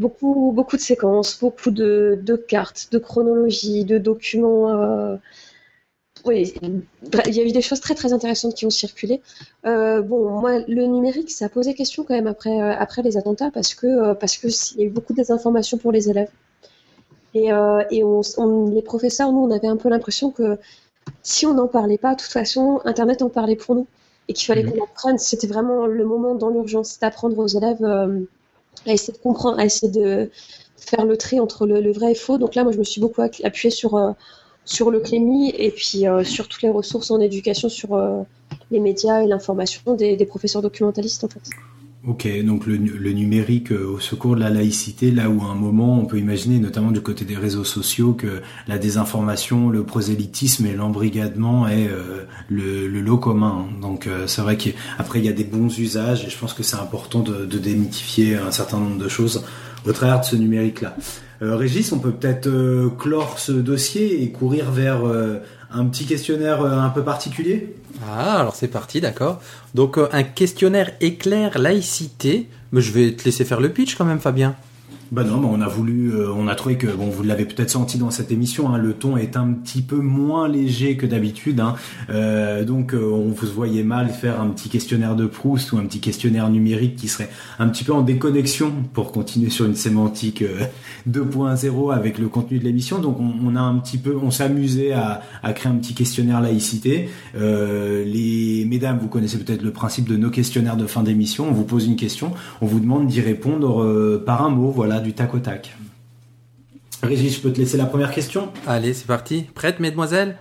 [0.00, 4.70] Beaucoup, beaucoup de séquences, beaucoup de, de cartes, de chronologies, de documents.
[4.70, 5.16] euh,
[6.26, 6.54] Oui,
[7.26, 9.20] il y a eu des choses très très intéressantes qui ont circulé.
[9.66, 13.16] Euh, bon, moi, le numérique, ça a posé question quand même après, euh, après les
[13.16, 16.30] attentats parce que parce que il y a eu beaucoup de désinformation pour les élèves.
[17.34, 20.58] Et, euh, et on, on- les professeurs, nous, on avait un peu l'impression que
[21.22, 23.86] si on n'en parlait pas, de toute façon, Internet en parlait pour nous
[24.28, 24.72] et qu'il fallait Mhm.
[24.72, 25.18] qu'on apprenne.
[25.18, 28.20] C'était vraiment le moment dans l'urgence d'apprendre aux élèves euh,
[28.86, 30.30] à essayer de comprendre, à essayer de
[30.76, 32.38] faire le tri entre le, vrai et faux.
[32.38, 34.12] Donc là, moi, je me suis beaucoup appuyée sur euh,
[34.64, 38.22] sur le Clémy et puis euh, sur toutes les ressources en éducation sur euh,
[38.70, 41.40] les médias et l'information des, des professeurs documentalistes en fait.
[42.06, 45.54] Ok, donc le, le numérique euh, au secours de la laïcité, là où à un
[45.54, 50.64] moment on peut imaginer, notamment du côté des réseaux sociaux, que la désinformation, le prosélytisme
[50.64, 53.66] et l'embrigadement est euh, le, lot commun.
[53.82, 56.62] Donc euh, c'est vrai qu'après il y a des bons usages et je pense que
[56.62, 59.44] c'est important de, de démythifier un certain nombre de choses
[59.86, 60.96] au travers de ce numérique-là.
[61.42, 62.48] Euh, Régis, on peut peut-être
[62.98, 65.02] clore ce dossier et courir vers
[65.72, 67.74] un petit questionnaire euh, un peu particulier
[68.08, 69.40] Ah, alors c'est parti, d'accord.
[69.74, 72.48] Donc euh, un questionnaire éclair laïcité.
[72.72, 74.54] Mais je vais te laisser faire le pitch quand même, Fabien.
[75.12, 77.70] Bah non, mais on a voulu, euh, on a trouvé que, bon, vous l'avez peut-être
[77.70, 81.58] senti dans cette émission, hein, le ton est un petit peu moins léger que d'habitude,
[81.58, 81.74] hein.
[82.10, 85.82] Euh, donc euh, on vous voyait mal faire un petit questionnaire de Proust ou un
[85.82, 90.42] petit questionnaire numérique qui serait un petit peu en déconnexion pour continuer sur une sémantique
[90.42, 90.66] euh,
[91.08, 93.00] 2.0 avec le contenu de l'émission.
[93.00, 97.08] Donc on, a un petit peu, on amusé à, à créer un petit questionnaire laïcité.
[97.34, 101.48] Les mesdames, vous connaissez peut-être le principe de nos questionnaires de fin d'émission.
[101.48, 102.32] On vous pose une question,
[102.62, 105.74] on vous demande d'y répondre par un mot, voilà, du tac au tac.
[107.02, 108.52] Régis, je peux te laisser la première question?
[108.66, 109.42] Allez, c'est parti.
[109.54, 110.36] Prête, mesdemoiselles?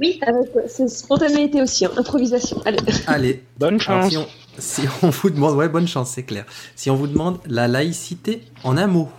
[0.00, 2.62] Oui, Avec, euh, c'est spontanéité aussi, hein, improvisation.
[2.64, 2.78] Allez.
[3.06, 3.42] Allez.
[3.58, 4.10] Bonne Alors, chance.
[4.10, 4.26] si, on,
[4.58, 6.46] Si on vous demande, ouais, bonne chance, c'est clair.
[6.76, 9.10] Si on vous demande la laïcité en un mot.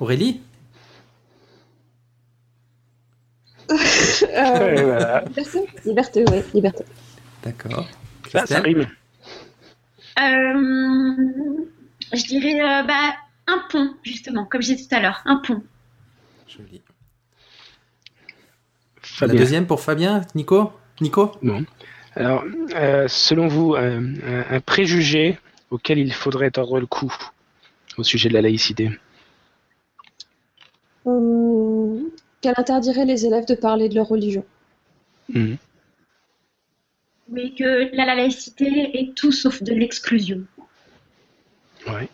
[0.00, 0.40] Aurélie?
[3.70, 5.24] Euh, voilà.
[5.24, 6.84] liberté Liberté, oui, liberté.
[7.44, 7.86] D'accord.
[8.32, 8.86] Ça, rime.
[10.18, 10.86] Euh,
[12.12, 13.14] je dirais euh, bah,
[13.50, 15.62] un pont, justement, comme j'ai dit tout à l'heure, un pont.
[16.46, 16.82] Joli.
[19.20, 20.72] La deuxième pour Fabien, Nico?
[21.00, 21.32] Nico?
[21.42, 21.64] Bon.
[22.14, 22.44] Alors,
[22.74, 25.38] euh, selon vous, euh, un, préjugé
[25.70, 27.12] auquel il faudrait tordre le cou
[27.96, 28.90] au sujet de la laïcité?
[31.04, 34.44] Hum, Qu'elle interdirait les élèves de parler de leur religion.
[35.32, 40.42] Oui, que la, la laïcité est tout sauf de l'exclusion.
[41.86, 42.08] Ouais.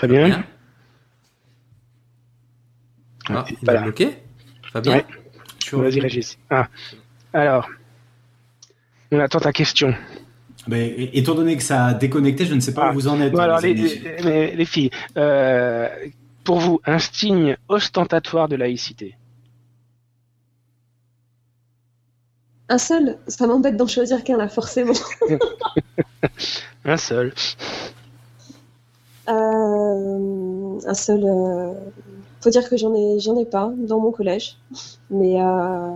[0.00, 0.44] Fabien Bien.
[3.28, 3.80] Ah, il Voilà.
[3.80, 4.16] est bloqué
[4.72, 5.06] Fabien Ouais.
[5.72, 6.00] Vas-y.
[6.00, 6.38] Régis.
[6.48, 6.68] Ah.
[7.34, 7.68] Alors,
[9.12, 9.94] on attend ta question.
[10.66, 12.90] Mais, étant donné que ça a déconnecté, je ne sais pas Ah.
[12.90, 13.32] où vous en êtes.
[13.32, 13.82] Bon, alors, les, amis.
[14.00, 15.88] les- les- les filles, euh,
[16.44, 19.16] pour vous, un signe ostentatoire de laïcité
[22.70, 24.94] Un seul, ça m'embête d'en choisir qu'un là, forcément.
[26.84, 27.34] Un seul.
[29.28, 31.24] Euh, un seul.
[31.24, 31.74] euh,
[32.40, 34.56] Faut dire que j'en ai, j'en ai pas dans mon collège,
[35.10, 35.90] mais euh,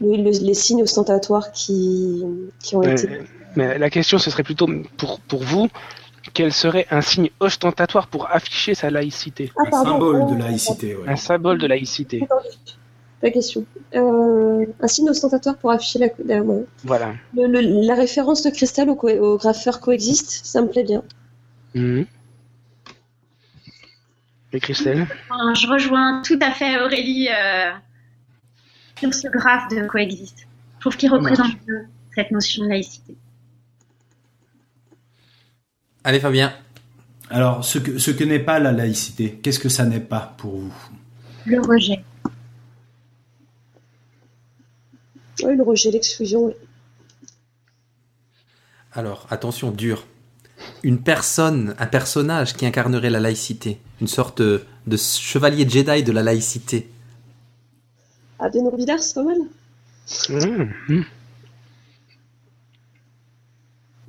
[0.00, 2.24] le- le- les signes ostentatoires qui,
[2.60, 3.08] qui ont été.
[3.54, 4.66] Mais la question, ce serait plutôt
[4.98, 5.68] pour, pour vous,
[6.34, 9.52] quel serait un signe ostentatoire pour afficher sa laïcité?
[9.56, 10.96] Ah, Un symbole de laïcité.
[10.96, 11.08] ouais.
[11.08, 12.26] Un symbole de laïcité.
[13.22, 13.64] Ta question.
[13.94, 16.64] Euh, un signe ostentatoire pour afficher la, la- ouais.
[16.84, 17.14] Voilà.
[17.34, 21.02] Le- le- la référence de Cristal au, co- au graffeur coexiste, ça me plaît bien.
[21.74, 22.04] Mhm.
[24.56, 27.72] Et Christelle Enfin, je rejoins tout à fait Aurélie euh,
[28.98, 30.46] sur ce graphe de coexiste.
[30.76, 31.52] Je trouve qu'il représente
[32.14, 33.14] cette notion de laïcité.
[36.04, 36.54] Allez Fabien.
[37.28, 40.56] Alors, ce que, ce que n'est pas la laïcité, qu'est-ce que ça n'est pas pour
[40.56, 40.72] vous?
[41.44, 42.02] Le rejet.
[45.42, 46.46] Oui, le rejet, l'exclusion.
[46.46, 46.54] oui.
[48.94, 50.06] Alors, attention, dur.
[50.82, 53.78] Une personne, un personnage qui incarnerait la laïcité.
[54.00, 56.88] Une sorte de, de chevalier Jedi de la laïcité.
[58.38, 59.38] Ah, Villard, c'est pas mal.
[60.28, 61.04] Mhm.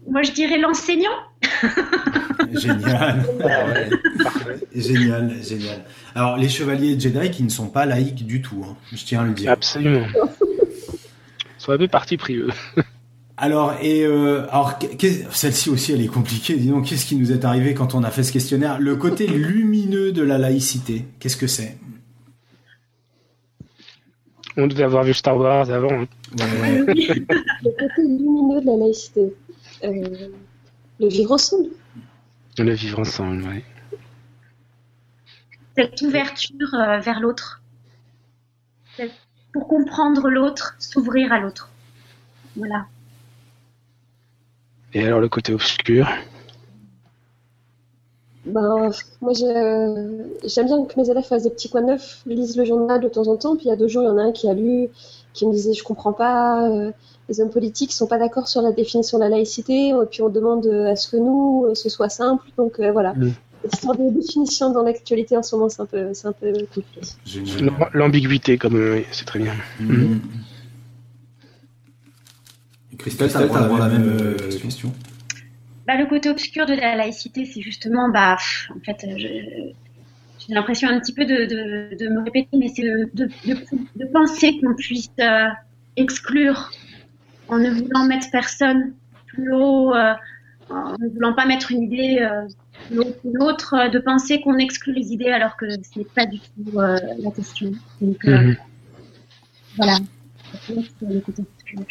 [0.09, 1.09] Moi, je dirais l'enseignant.
[2.53, 3.25] Génial.
[3.43, 3.89] Ouais.
[4.73, 5.83] génial, génial.
[6.15, 9.25] Alors, les chevaliers Jedi qui ne sont pas laïcs du tout, hein, je tiens à
[9.25, 9.51] le dire.
[9.51, 10.05] Absolument.
[10.41, 12.49] Ils sont un peu parti pris, eux.
[13.39, 14.79] Alors, et euh, alors,
[15.31, 16.55] celle-ci aussi, elle est compliquée.
[16.55, 18.79] Dis donc, qu'est-ce qui nous est arrivé quand on a fait ce questionnaire?
[18.79, 21.77] Le côté lumineux de la laïcité, qu'est-ce que c'est?
[24.59, 25.91] On devait avoir vu Star Wars avant.
[25.91, 26.07] hein.
[26.39, 26.95] Ouais, ouais.
[27.63, 29.33] Le côté lumineux de la laïcité.
[29.83, 30.29] Euh,
[30.99, 31.69] le vivre ensemble.
[32.57, 33.63] Le vivre ensemble, ouais.
[35.77, 37.61] Cette ouverture euh, vers l'autre.
[39.53, 41.69] Pour comprendre l'autre, s'ouvrir à l'autre.
[42.55, 42.87] Voilà.
[44.97, 46.09] Et alors le côté obscur?
[48.47, 48.89] Ben,
[49.21, 49.45] moi, j'ai,
[50.43, 53.27] j'aime bien que mes élèves fassent des petits coins neufs, lisent le journal de temps
[53.27, 53.55] en temps.
[53.55, 54.89] Puis il y a deux jours, il y en a un qui a lu,
[55.33, 56.91] qui me disait Je comprends pas, euh,
[57.29, 59.89] les hommes politiques sont pas d'accord sur la définition de la laïcité.
[59.89, 62.47] Et puis on demande euh, à ce que nous, euh, ce soit simple.
[62.57, 63.13] Donc euh, voilà.
[63.13, 63.33] Mm.
[63.61, 66.53] Cette histoire de définition dans l'actualité en ce moment, c'est un peu, c'est un peu
[66.73, 67.01] compliqué.
[67.93, 69.53] L'ambiguïté, comme euh, c'est très bien.
[69.79, 70.21] Mhm.
[70.21, 70.56] Et
[73.07, 74.93] Christelle, t'as le droit d'avoir la même euh, question.
[75.87, 80.53] Bah, le côté obscur de la laïcité, c'est justement, bah, pff, en fait, euh, j'ai
[80.53, 83.55] l'impression un petit peu de, de, de me répéter, mais c'est de, de, de,
[83.95, 85.47] de penser qu'on puisse euh,
[85.95, 86.71] exclure
[87.47, 88.93] en ne voulant mettre personne
[89.27, 90.13] plus haut, euh,
[90.69, 92.45] en ne voulant pas mettre une idée euh,
[92.89, 96.05] plus haut que l'autre, euh, de penser qu'on exclut les idées alors que ce n'est
[96.05, 97.71] pas du tout euh, la question.
[98.01, 98.57] Donc, euh, Mhm.
[99.77, 99.97] voilà.
[100.67, 101.85] C'est le côté obscur.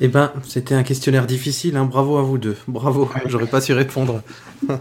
[0.00, 1.84] Eh ben, c'était un questionnaire difficile, hein.
[1.84, 2.56] bravo à vous deux.
[2.68, 4.22] Bravo, j'aurais pas su répondre.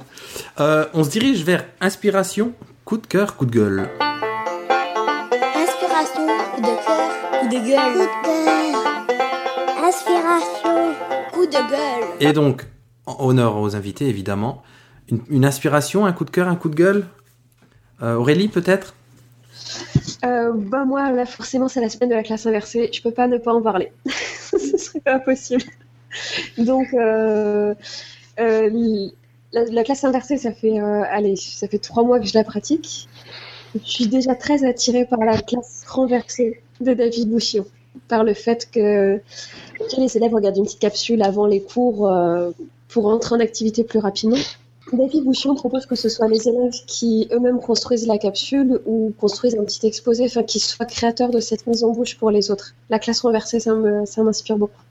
[0.59, 2.51] Euh, on se dirige vers inspiration,
[2.83, 3.89] coup de cœur, coup de gueule.
[5.55, 7.93] Inspiration, coup de cœur, coup de gueule.
[7.93, 9.87] Coup de cœur.
[9.87, 10.95] Inspiration,
[11.31, 12.09] coup de gueule.
[12.19, 12.65] Et donc,
[13.05, 14.63] en honneur aux invités, évidemment.
[15.09, 17.05] Une, une inspiration, un coup de cœur, un coup de gueule?
[18.01, 18.93] Euh, Aurélie, peut-être?
[20.25, 22.89] Euh, bah moi, là, forcément, c'est la semaine de la classe inversée.
[22.91, 23.91] Je peux pas ne pas en parler.
[24.09, 25.63] Ce serait pas possible.
[26.57, 27.73] Donc, euh,
[28.39, 29.09] euh,
[29.53, 32.43] la, la classe inversée, ça fait, euh, allez, ça fait trois mois que je la
[32.43, 33.07] pratique.
[33.75, 37.65] Je suis déjà très attirée par la classe renversée de David Bouchion.
[38.07, 39.21] par le fait que,
[39.97, 42.11] les élèves regardent une petite capsule avant les cours
[42.87, 44.37] pour entrer en activité plus rapidement.
[44.93, 49.57] David Bouchon propose que ce soit les élèves qui eux-mêmes construisent la capsule ou construisent
[49.59, 52.73] un petit exposé, enfin qu'ils soient créateurs de cette mise en bouche pour les autres.
[52.89, 54.81] La classe renversée, ça me- ça m'inspire beaucoup.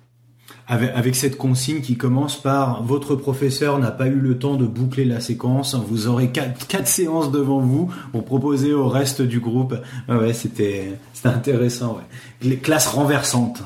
[0.68, 4.66] Avec, avec cette consigne qui commence par votre professeur n'a pas eu le temps de
[4.66, 9.38] boucler la séquence, vous aurez quatre, quatre séances devant vous pour proposer au reste du
[9.40, 9.74] groupe.
[10.09, 11.94] Ouais, c'était c'était intéressant.
[11.97, 12.49] Ouais.
[12.49, 13.62] Les classes renversantes.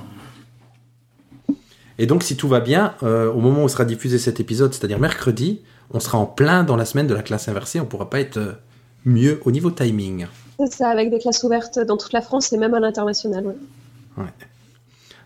[1.99, 4.99] Et donc, si tout va bien, euh, au moment où sera diffusé cet épisode, c'est-à-dire
[4.99, 5.61] mercredi,
[5.93, 7.81] on sera en plein dans la semaine de la classe inversée.
[7.81, 8.53] On pourra pas être euh,
[9.05, 10.27] mieux au niveau timing.
[10.59, 13.55] C'est ça, avec des classes ouvertes dans toute la France et même à l'international.
[14.19, 14.25] ouais.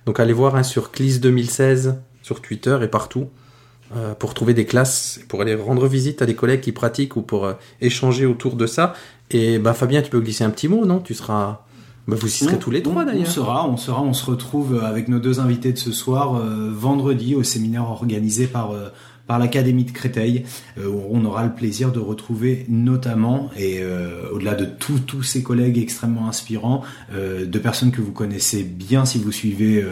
[0.06, 3.26] Donc, allez voir hein, sur CLIS 2016 sur Twitter et partout
[3.96, 7.22] euh, pour trouver des classes, pour aller rendre visite à des collègues qui pratiquent ou
[7.22, 8.94] pour euh, échanger autour de ça.
[9.30, 11.00] Et bah, Fabien, tu peux glisser un petit mot, non?
[11.00, 11.62] Tu seras.
[12.06, 13.26] Bah, vous y serez On- tous les on- trois On d'ailleurs.
[13.26, 17.34] sera, on sera, on se retrouve avec nos deux invités de ce soir euh, vendredi
[17.34, 18.88] au séminaire organisé par euh,
[19.26, 20.44] par l'Académie de Créteil.
[20.78, 25.42] euh, où on aura le plaisir de retrouver notamment et euh, au-delà de tous ces
[25.42, 29.84] collègues extrêmement inspirants, euh, de personnes que vous connaissez bien si vous suivez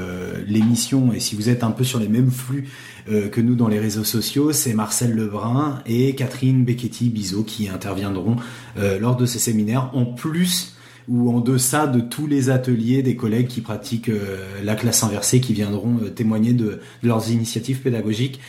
[0.46, 2.68] l'émission et si vous êtes un peu sur les mêmes flux
[3.06, 8.36] que nous dans les réseaux sociaux, c'est Marcel Lebrun et Catherine Becchetti Bizot qui interviendront
[9.00, 10.76] lors de ces séminaires en plus
[11.08, 14.10] ou en deçà de tous les ateliers des collègues qui pratiquent
[14.62, 18.40] la classe inversée qui viendront témoigner de leurs initiatives pédagogiques.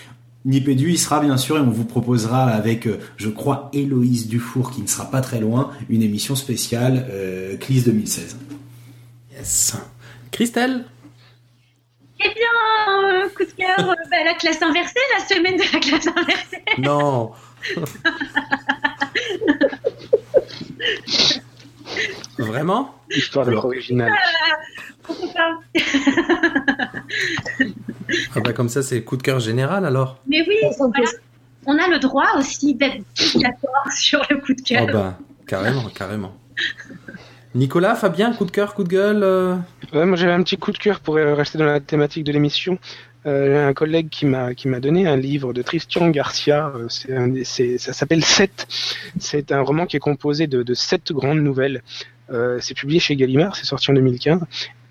[0.45, 4.71] Nipédu y sera bien sûr et on vous proposera avec, euh, je crois, Héloïse Dufour
[4.71, 8.37] qui ne sera pas très loin, une émission spéciale euh, CLIS 2016.
[9.37, 9.75] Yes.
[10.31, 10.83] Christelle?
[12.19, 15.79] Eh bien, euh, coup de cœur, euh, bah, la classe inversée, la semaine de la
[15.79, 16.63] classe inversée.
[16.77, 17.31] Non
[22.37, 22.95] Vraiment?
[23.09, 24.13] Histoire d'être original.
[25.03, 25.59] Pourquoi pas
[28.35, 30.19] ah bah Comme ça, c'est coup de cœur général alors.
[30.27, 31.09] Mais oui, voilà.
[31.65, 33.03] on a le droit aussi d'être
[33.35, 34.87] d'accord sur le coup de Oh cœur.
[34.87, 36.35] bah, carrément, carrément.
[37.55, 39.55] Nicolas, Fabien, coup de cœur, coup de gueule euh,
[39.93, 42.31] Ouais, moi j'avais un petit coup de cœur pour euh, rester dans la thématique de
[42.31, 42.79] l'émission.
[43.25, 46.73] Euh, un collègue qui m'a qui m'a donné un livre de Tristan Garcia.
[46.75, 48.67] euh, c'est un- c'est- ça s'appelle Sept.
[49.19, 51.83] C'est un roman qui est composé de, de sept grandes nouvelles.
[52.31, 54.41] Euh, c'est publié chez Gallimard, c'est sorti en 2015.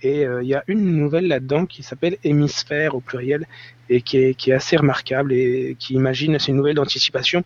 [0.03, 3.47] Et euh, il y a une nouvelle là-dedans qui s'appelle Hémisphère au pluriel
[3.89, 7.45] et qui est, qui est assez remarquable et qui imagine, c'est une nouvelle d'anticipation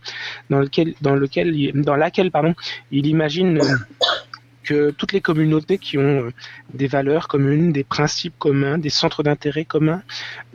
[0.49, 2.55] dans lequel, dans lequel, il- dans laquelle, pardon,
[2.91, 3.75] il imagine euh,
[4.63, 6.31] que toutes les communautés qui ont euh,
[6.73, 10.01] des valeurs communes, des principes communs, des centres d'intérêt communs,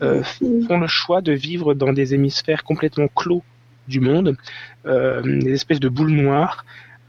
[0.02, 0.22] euh,
[0.66, 3.42] font le choix de vivre dans des hémisphères complètement clos
[3.88, 4.36] du monde,
[4.86, 6.64] euh, des espèces de boules noires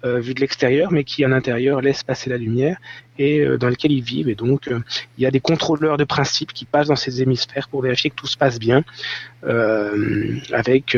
[0.06, 2.76] euh, vues de l'extérieur, mais qui à l'intérieur laissent passer la lumière
[3.18, 4.28] et euh, dans lesquelles ils vivent.
[4.28, 4.82] Et donc, euh,
[5.18, 8.16] il y a des contrôleurs de principes qui passent dans ces hémisphères pour vérifier que
[8.16, 8.84] tout se passe bien,
[10.52, 10.98] avec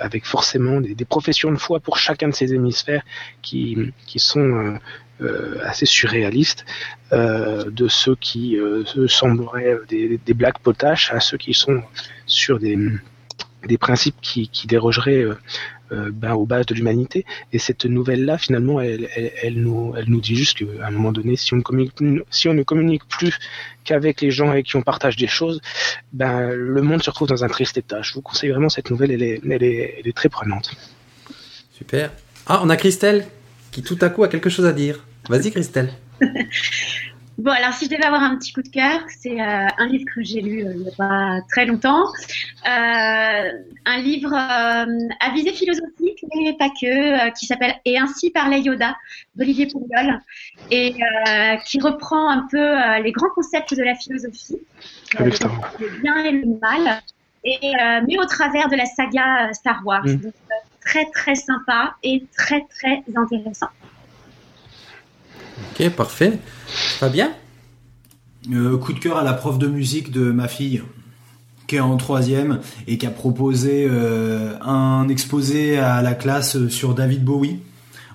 [0.00, 3.02] avec forcément des, professions de foi pour chacun de ces hémisphères
[3.42, 4.78] qui qui sont
[5.62, 6.64] assez surréalistes,
[7.12, 11.82] de ceux qui se sembleraient des, des blagues potaches à ceux qui sont
[12.26, 12.76] sur des,
[13.66, 15.26] des principes qui, qui dérogeraient
[15.90, 17.24] ben, aux bases de l'humanité.
[17.52, 21.12] Et cette nouvelle-là, finalement, elle, elle, elle nous, elle nous dit juste qu'à un moment
[21.12, 21.94] donné, si on ne communique,
[22.30, 23.38] si on ne communique plus
[23.84, 25.60] qu'avec les gens avec qui on partage des choses,
[26.12, 28.02] ben, le monde se retrouve dans un triste état.
[28.02, 30.74] Je vous conseille vraiment cette nouvelle, elle est, elle est, elle est très prenante.
[31.72, 32.10] Super.
[32.46, 33.26] Ah, on a Christelle
[33.70, 35.04] qui tout à coup a quelque chose à dire.
[35.28, 35.92] Vas-y Christelle.
[37.38, 40.06] Bon, alors si je devais avoir un petit coup de cœur, c'est euh, un livre
[40.14, 42.04] que j'ai lu euh, il n'y a pas très longtemps.
[42.66, 43.50] Euh,
[43.84, 44.86] un livre à
[45.34, 48.96] visée philosophique, mais pas que, qui s'appelle Et ainsi parlait Yoda
[49.34, 50.18] d'Olivier Pouliol,
[50.70, 50.94] et
[51.66, 54.58] qui reprend un peu les grands concepts de la philosophie,
[55.18, 57.02] le bien et le mal,
[57.44, 57.72] et,
[58.06, 60.06] mais au travers de la saga Star Wars.
[60.06, 60.16] Mm.
[60.16, 60.34] Donc,
[60.80, 63.68] très très sympa et très très intéressant.
[65.58, 66.38] Ok, parfait.
[66.66, 67.32] Fabien?
[68.52, 70.82] Euh, coup de cœur à la prof de musique de ma fille
[71.66, 76.94] qui est en troisième et qui a proposé euh, un exposé à la classe sur
[76.94, 77.58] David Bowie.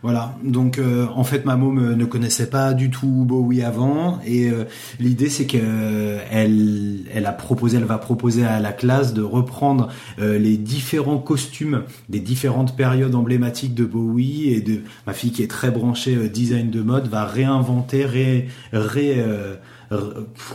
[0.04, 4.20] Voilà, donc euh, en fait ma môme ne connaissait pas du tout Bowie avant.
[4.26, 4.64] Et euh,
[5.00, 9.90] l'idée c'est que euh, elle, a proposé, elle va proposer à la classe de reprendre
[10.18, 14.50] euh, les différents costumes des différentes périodes emblématiques de Bowie.
[14.50, 18.48] Et de ma fille qui est très branchée euh, design de mode va réinventer, ré,
[18.74, 19.56] ré, euh,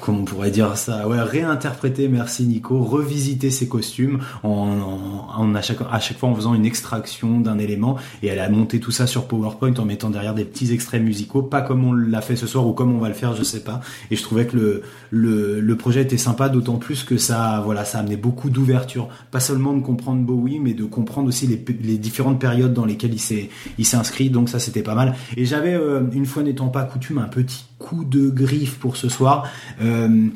[0.00, 5.62] comment on pourrait dire ça ouais réinterpréter merci Nico revisiter ses costumes en, en, à
[5.62, 7.96] chaque fois en faisant une extraction d'un élément.
[8.22, 11.42] Et elle a monté tout ça sur PowerPoint en mettant derrière des petits extraits musicaux
[11.42, 13.60] pas comme on l'a fait ce soir ou comme on va le faire je sais
[13.60, 13.80] pas.
[14.10, 17.98] Et je trouvais que le le, projet était sympa d'autant plus que ça voilà ça
[17.98, 19.08] amenait beaucoup d'ouverture.
[19.30, 23.12] Pas seulement de comprendre Bowie mais de comprendre aussi les, les différentes périodes dans lesquelles
[23.12, 25.14] il s'est il s'est inscrit donc ça c'était pas mal.
[25.36, 29.08] Et j'avais euh, une fois n'étant pas coutume un petit coup de griffe pour ce
[29.08, 29.48] soir
[29.80, 30.26] euh,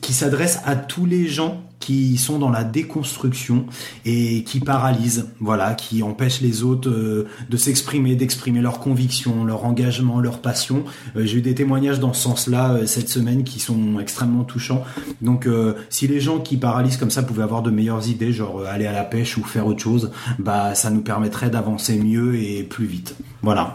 [0.00, 3.66] qui s'adresse à tous les gens qui sont dans la déconstruction
[4.04, 9.64] et qui paralysent, voilà, qui empêchent les autres euh, de s'exprimer, d'exprimer leurs convictions, leur
[9.64, 10.84] engagement, leur passion.
[11.16, 14.84] Euh, J'ai eu des témoignages dans ce sens-là cette semaine qui sont extrêmement touchants.
[15.20, 15.48] Donc,
[15.88, 18.92] si les gens qui paralysent comme ça pouvaient avoir de meilleures idées, genre aller à
[18.92, 23.16] la pêche ou faire autre chose, bah ça nous permettrait d'avancer mieux et plus vite.
[23.42, 23.74] Voilà.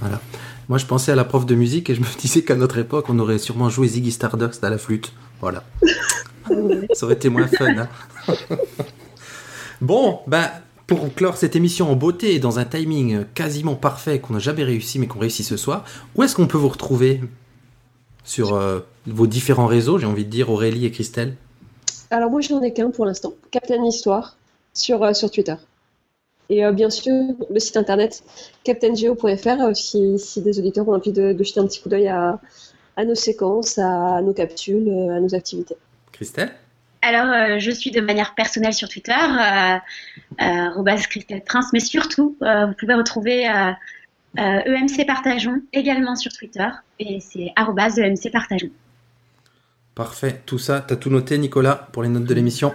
[0.00, 0.20] Voilà.
[0.68, 3.06] Moi, je pensais à la prof de musique et je me disais qu'à notre époque,
[3.08, 5.12] on aurait sûrement joué Ziggy Stardust à la flûte.
[5.40, 5.64] Voilà.
[6.92, 7.66] Ça aurait été moins fun.
[7.76, 7.88] hein.
[9.80, 10.48] bon, ben,
[10.86, 14.64] pour clore cette émission en beauté et dans un timing quasiment parfait qu'on n'a jamais
[14.64, 15.84] réussi, mais qu'on réussit ce soir,
[16.14, 17.20] où est-ce qu'on peut vous retrouver
[18.24, 21.36] sur euh, vos différents réseaux J'ai envie de dire Aurélie et Christelle?
[22.10, 24.36] Alors moi, j'en ai qu'un pour l'instant, Captain Histoire,
[24.74, 25.54] sur, euh, sur Twitter.
[26.52, 27.14] Et euh, bien sûr,
[27.48, 28.22] le site internet
[28.64, 32.08] captaingeo.fr euh, si, si des auditeurs ont envie de, de jeter un petit coup d'œil
[32.08, 32.38] à,
[32.98, 35.76] à nos séquences, à nos capsules, euh, à nos activités.
[36.12, 36.52] Christelle?
[37.00, 39.78] Alors, euh, je suis de manière personnelle sur Twitter, euh,
[40.42, 43.72] euh, Christelle Prince, mais surtout, euh, vous pouvez retrouver euh,
[44.38, 48.70] euh, EMC Partageons également sur Twitter, et c'est arobase EMC Partageons.
[49.94, 50.42] Parfait.
[50.44, 52.74] Tout ça, t'as tout noté, Nicolas, pour les notes de l'émission?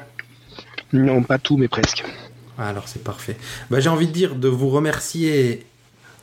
[0.93, 2.03] Non, pas tout, mais presque.
[2.57, 3.37] Ah, Alors c'est parfait.
[3.69, 5.65] Bah, j'ai envie de dire de vous remercier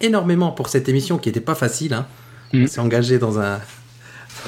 [0.01, 1.95] énormément pour cette émission qui n'était pas facile.
[1.95, 2.07] Hein.
[2.53, 2.65] Mhm.
[2.65, 3.61] On s'est engagé dans un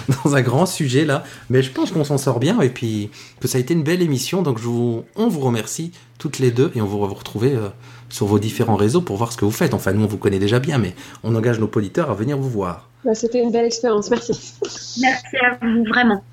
[0.24, 3.11] dans un grand sujet là, mais je pense qu'on s'en sort bien et puis
[3.41, 4.43] que ça a été une belle émission.
[4.43, 7.55] Donc je vous, on vous remercie toutes les deux et on vous va vous retrouver
[7.55, 7.68] euh,
[8.09, 9.74] sur vos différents réseaux pour voir ce que vous faites.
[9.74, 12.51] Enfin nous on vous connaît déjà bien, mais on engage nos auditeurs à venir vous
[12.51, 12.89] voir.
[13.05, 14.32] Bah, C'était une belle expérience, merci.
[15.01, 16.24] Merci à vous, vraiment.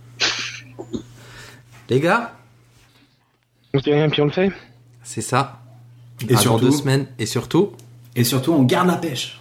[1.89, 2.33] Les gars,
[3.73, 4.51] On se dit rien, puis on le fait?
[5.03, 5.59] C'est ça.
[6.27, 7.71] Et À surtout- dans deux semaines et surtout.
[8.15, 9.39] Et surtout, on garde la pêche.